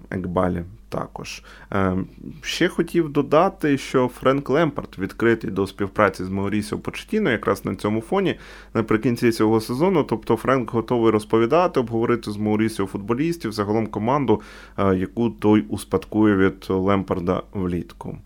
[0.09, 0.63] Екбалі
[0.93, 1.43] також.
[1.71, 1.97] Е,
[2.41, 8.01] ще хотів додати, що Френк Лемпард відкритий до співпраці з Маурісіо Почтіно якраз на цьому
[8.01, 8.35] фоні
[8.73, 10.03] наприкінці цього сезону.
[10.03, 14.41] Тобто Френк готовий розповідати, обговорити з Маурісіо футболістів, загалом команду,
[14.77, 18.17] е, яку той успадкує від Лемпарда влітку.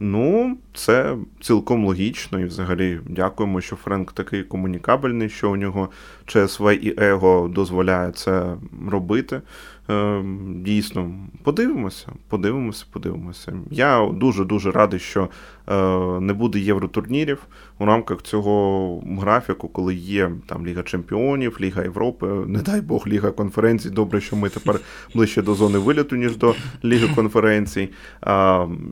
[0.00, 5.88] Ну, це цілком логічно і взагалі дякуємо, що Френк такий комунікабельний, що у нього
[6.26, 8.56] ЧСВ і Его дозволяє це
[8.88, 9.40] робити.
[9.88, 13.52] Ем, дійсно, подивимося, подивимося, подивимося.
[13.70, 15.28] Я дуже-дуже радий, що
[15.68, 15.74] е,
[16.20, 17.38] не буде євротурнірів
[17.78, 23.30] у рамках цього графіку, коли є там Ліга Чемпіонів, Ліга Європи, не дай Бог, Ліга
[23.30, 23.90] конференцій.
[23.90, 24.80] Добре, що ми тепер
[25.14, 26.54] ближче до зони виліту, ніж до
[26.84, 27.88] Ліги конференцій.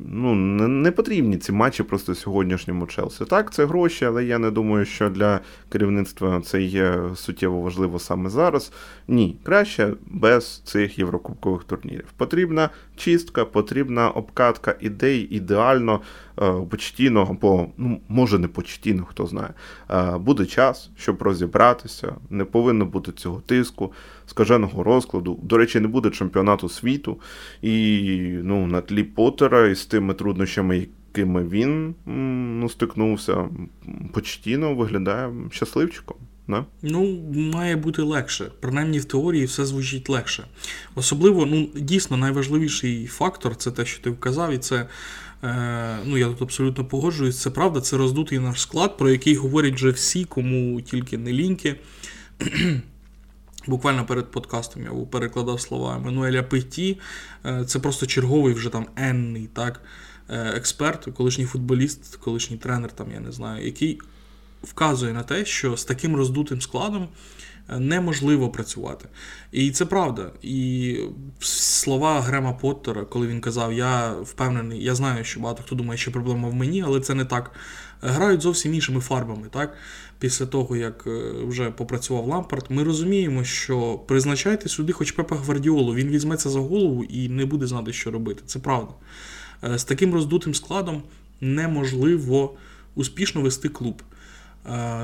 [0.09, 0.35] Ну,
[0.69, 3.25] не потрібні ці матчі просто сьогоднішньому Челсі.
[3.25, 8.31] Так, це гроші, але я не думаю, що для керівництва це є суттєво важливо саме
[8.31, 8.73] зараз.
[9.09, 12.05] Ні, краще без цих цих єврокубкових турнірів.
[12.17, 16.01] Потрібна чистка, потрібна обкатка ідей ідеально
[16.43, 19.55] е, почтіно, або ну, може не почтіно, хто знає.
[19.91, 22.15] Е, буде час, щоб розібратися.
[22.31, 23.93] Не повинно бути цього тиску,
[24.27, 25.41] скаженого розкладу.
[25.43, 27.21] До речі, не буде чемпіонату світу.
[27.63, 28.09] І
[28.43, 31.95] ну, на тлі Поттера і з тими труднощами, якими він
[32.61, 33.49] ну, стикнувся,
[34.13, 36.17] почтіно виглядає щасливчиком.
[36.53, 36.65] Не?
[36.83, 38.51] Ну, має бути легше.
[38.61, 40.45] Принаймні в теорії все звучить легше.
[40.95, 44.87] Особливо, ну, дійсно, найважливіший фактор це те, що ти вказав, і це.
[45.45, 49.75] Е, ну, я тут абсолютно погоджуюсь, це правда, це роздутий наш склад, про який говорять
[49.75, 51.77] вже всі, кому тільки не ліньки.
[53.67, 56.99] Буквально перед подкастом я перекладав слова Мануеля Петі.
[57.45, 59.81] Е, це просто черговий вже там енний так,
[60.29, 64.01] е, експерт, колишній футболіст, колишній тренер, там, я не знаю, який
[64.63, 67.09] вказує на те, що з таким роздутим складом
[67.69, 69.09] е, неможливо працювати.
[69.53, 70.31] І це правда.
[70.43, 70.97] І
[71.41, 76.13] слова Грема Поттера, коли він казав, я впевнений, я знаю, що багато хто думає, що
[76.13, 77.51] проблема в мені, але це не так.
[78.03, 79.49] Грають зовсім іншими фарбами.
[79.51, 79.77] так?
[80.19, 85.95] Після того, як е, вже попрацював Лампард, ми розуміємо, що призначайте сюди хоч Пепа Гвардіолу,
[85.95, 88.43] він візьметься за голову і не буде знати, що робити.
[88.47, 88.93] Це правда.
[89.65, 91.03] Е, з таким роздутим складом
[91.41, 92.55] неможливо
[92.95, 94.03] успішно вести клуб.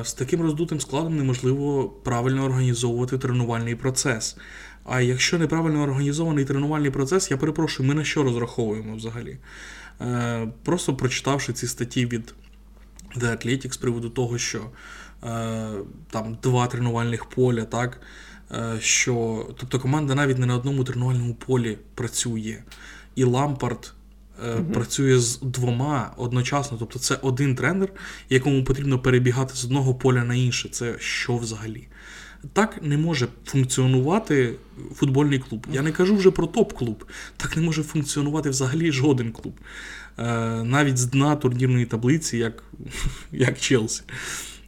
[0.02, 4.36] З таким роздутим складом неможливо правильно організовувати тренувальний процес.
[4.84, 9.38] А якщо неправильно організований тренувальний процес, я перепрошую, ми на що розраховуємо взагалі?
[10.00, 12.34] Е, просто прочитавши ці статті від
[13.16, 14.70] The Athletic з приводу того, що
[15.24, 15.70] е,
[16.11, 18.00] там два тренувальних поля, так?
[18.52, 22.62] Е, що, Тобто команда навіть не на одному тренувальному полі працює.
[23.14, 23.94] І Лампард
[24.43, 24.64] угу.
[24.72, 26.76] працює з двома одночасно.
[26.78, 27.89] Тобто це один тренер,
[28.30, 30.68] якому потрібно перебігати з одного поля на інше.
[30.68, 31.89] Це що взагалі?
[32.53, 34.55] Так не може функціонувати
[34.95, 35.66] футбольний клуб.
[35.72, 37.05] Я не кажу вже про топ-клуб.
[37.36, 39.55] Так не може функціонувати взагалі жоден клуб.
[40.18, 40.24] Е,
[40.64, 42.62] навіть з дна турнірної таблиці, як
[43.32, 44.03] як Челсі.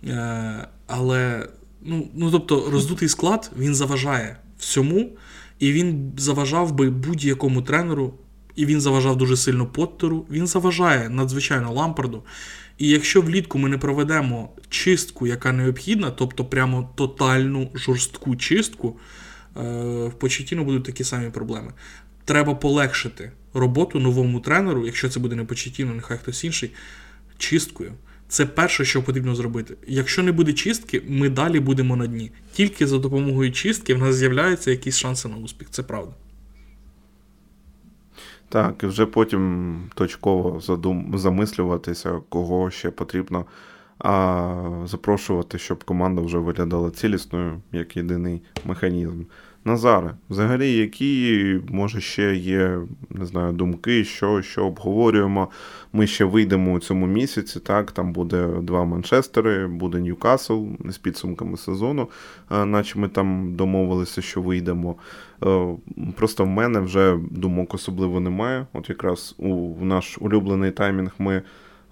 [0.06, 1.48] Е, але,
[1.82, 5.10] ну, ну тобто, роздутий склад він заважає всьому,
[5.58, 8.14] і він заважав би будь-якому тренеру
[8.56, 10.26] і він заважав дуже сильно Поттеру.
[10.30, 12.22] Він заважає надзвичайно лампарду.
[12.78, 18.96] І якщо влітку ми не проведемо чистку, яка необхідна, тобто прямо тотальну жорстку чистку,
[19.56, 19.60] е,
[20.06, 21.72] в Почетіно будуть такі самі проблеми.
[22.24, 26.70] Треба полегшити роботу новому тренеру, якщо це буде не Почетіно, нехай хтось інший,
[27.38, 27.92] чисткою.
[28.28, 29.76] Це перше, що потрібно зробити.
[29.86, 32.30] Якщо не буде чистки, ми далі будемо на дні.
[32.52, 35.68] Тільки за допомогою чистки в нас з'являються якісь шанси на успіх.
[35.70, 36.12] Це правда.
[38.50, 41.18] Так, і вже потім точково задум...
[41.18, 43.44] замислюватися, кого ще потрібно
[43.98, 49.22] а, запрошувати, щоб команда вже виглядала цілісною як єдиний механізм.
[49.64, 52.78] Назаре, взагалі, які, може, ще є,
[53.10, 55.48] не знаю, думки, що що обговорюємо.
[55.92, 61.56] Ми ще вийдемо у цьому місяці, так, там буде два Манчестери, буде Ньюкасл з підсумками
[61.56, 62.08] сезону,
[62.50, 64.96] наче ми там домовилися, що вийдемо.
[65.46, 65.76] Е,
[66.16, 68.66] просто в мене вже думок особливо немає.
[68.72, 71.42] От якраз у наш улюблений таймінг ми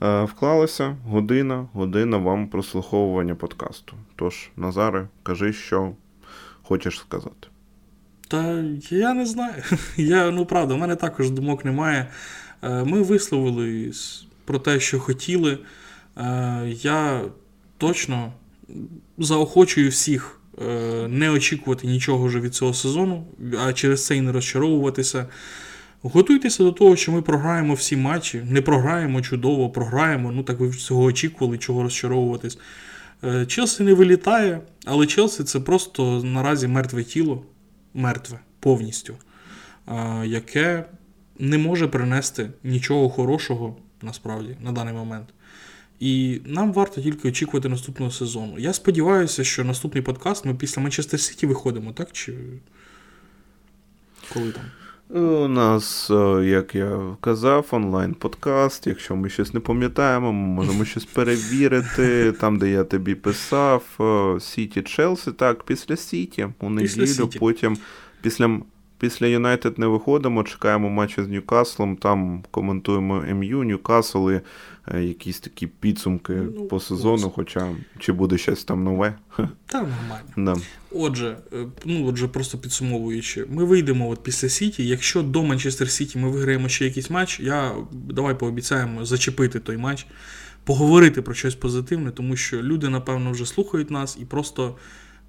[0.03, 0.97] е, вклалися.
[1.07, 3.95] Година, година вам прослуховування подкасту.
[4.17, 5.93] Тож, Назаре, кажи, що
[6.63, 7.49] хочеш сказати.
[8.29, 9.63] Та я не знаю.
[9.97, 12.07] Я, Ну, правда, в мене також думок немає.
[12.63, 13.93] Е, ми висловили
[14.45, 15.59] про те, що хотіли.
[16.67, 17.23] Я
[17.79, 18.33] точно
[19.19, 20.38] заохочую всіх
[21.09, 23.27] не очікувати нічого вже від цього сезону,
[23.67, 25.27] а через це і не розчаровуватися.
[26.03, 28.43] Готуйтеся до того, що ми програємо всі матчі.
[28.51, 30.33] Не програємо чудово, програємо.
[30.33, 32.59] Ну так ви цього очікували, чого розчаровуватись.
[33.25, 37.43] Е, Челсі не вилітає, але Челсі це просто наразі мертве тіло,
[37.95, 39.15] мертве повністю,
[40.25, 40.85] яке
[41.39, 45.29] не може принести нічого хорошого насправді на даний момент.
[46.01, 48.59] І нам варто тільки очікувати наступного сезону.
[48.59, 52.13] Я сподіваюся, що наступний подкаст ми після Манчестер Сіті виходимо, так?
[52.13, 52.35] Чи
[54.33, 54.65] коли там?
[55.11, 58.87] У нас, е, як я казав, онлайн-подкаст.
[58.87, 62.33] Якщо ми щось не пам'ятаємо, ми можемо щось перевірити.
[62.33, 63.83] Там, де я тобі писав,
[64.41, 67.79] Сіті Челсі, так, після Сіті у неділю, потім
[68.23, 68.61] після
[68.99, 74.41] Після Юнайтед не виходимо, чекаємо матчі з Ньюкаслом, там коментуємо МЮ, Ньюкасл і
[74.95, 77.33] е, якісь такі підсумки ну, по сезону, ось.
[77.35, 79.19] хоча чи буде щось там нове.
[79.67, 80.29] Та нормально.
[80.37, 80.57] Да.
[80.91, 84.89] Отже, е, ну отже, просто підсумовуючи, ми вийдемо от після Сіті.
[84.89, 90.07] Якщо до Манчестер Сіті ми виграємо ще якийсь матч, я давай пообіцяємо зачепити той матч,
[90.65, 94.77] поговорити про щось позитивне, тому що люди, напевно, вже слухають нас і просто.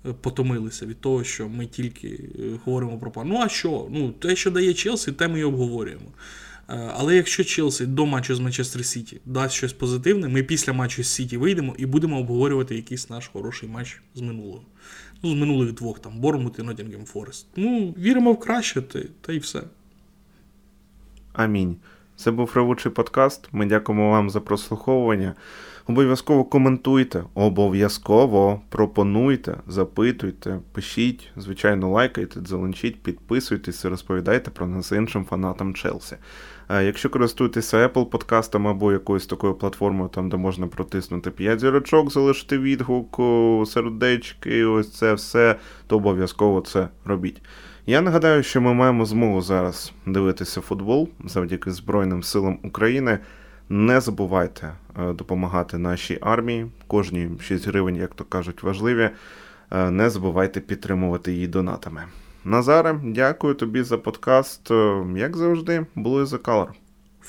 [0.06, 3.28] Е, потомилися від того, що ми тільки е, говоримо про план.
[3.28, 3.88] Ну а що?
[3.92, 6.06] Ну, те, що дає Челсі, те ми і обговорюємо.
[6.70, 11.04] Е, але якщо Челсі до матчу з Манчестер Сіті дасть щось позитивне, ми після матчу
[11.04, 14.62] з Сіті вийдемо і будемо обговорювати якийсь наш хороший матч з минулого.
[15.24, 17.48] Ну, з минулих двох, там, Борнмут і Ноттінгем Форест.
[17.56, 18.82] Ну, віримо в краще,
[19.22, 19.62] та й все.
[21.34, 21.78] Амінь.
[22.16, 23.50] Це був Ревучий подкаст.
[23.52, 25.36] Ми дякуємо вам за прослуховування.
[25.90, 35.74] Обов'язково коментуйте, обов'язково пропонуйте, запитуйте, пишіть, звичайно, лайкайте, залончіть, підписуйтесь, розповідайте про нас іншим фанатам
[35.74, 36.16] Челсі.
[36.70, 42.58] Якщо користуєтеся Apple подкастами або якоюсь такою платформою, там де можна протиснути 5 зірочок, залишити
[42.58, 43.20] відгук,
[43.70, 45.56] сердечки, ось це все,
[45.88, 47.42] то обов'язково це робіть.
[47.86, 53.20] Я нагадаю, що ми маємо змогу зараз дивитися футбол завдяки Збройним силам України.
[53.70, 56.72] Не забувайте е, допомагати нашій армії.
[56.88, 59.10] Кожні 6 гривень, як то кажуть, важливі.
[59.72, 62.04] Е, не забувайте підтримувати її донатами.
[62.46, 64.72] Назаре, дякую тобі за подкаст.
[64.72, 66.68] Е, як завжди, було за Color.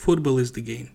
[0.07, 0.89] Football is the game.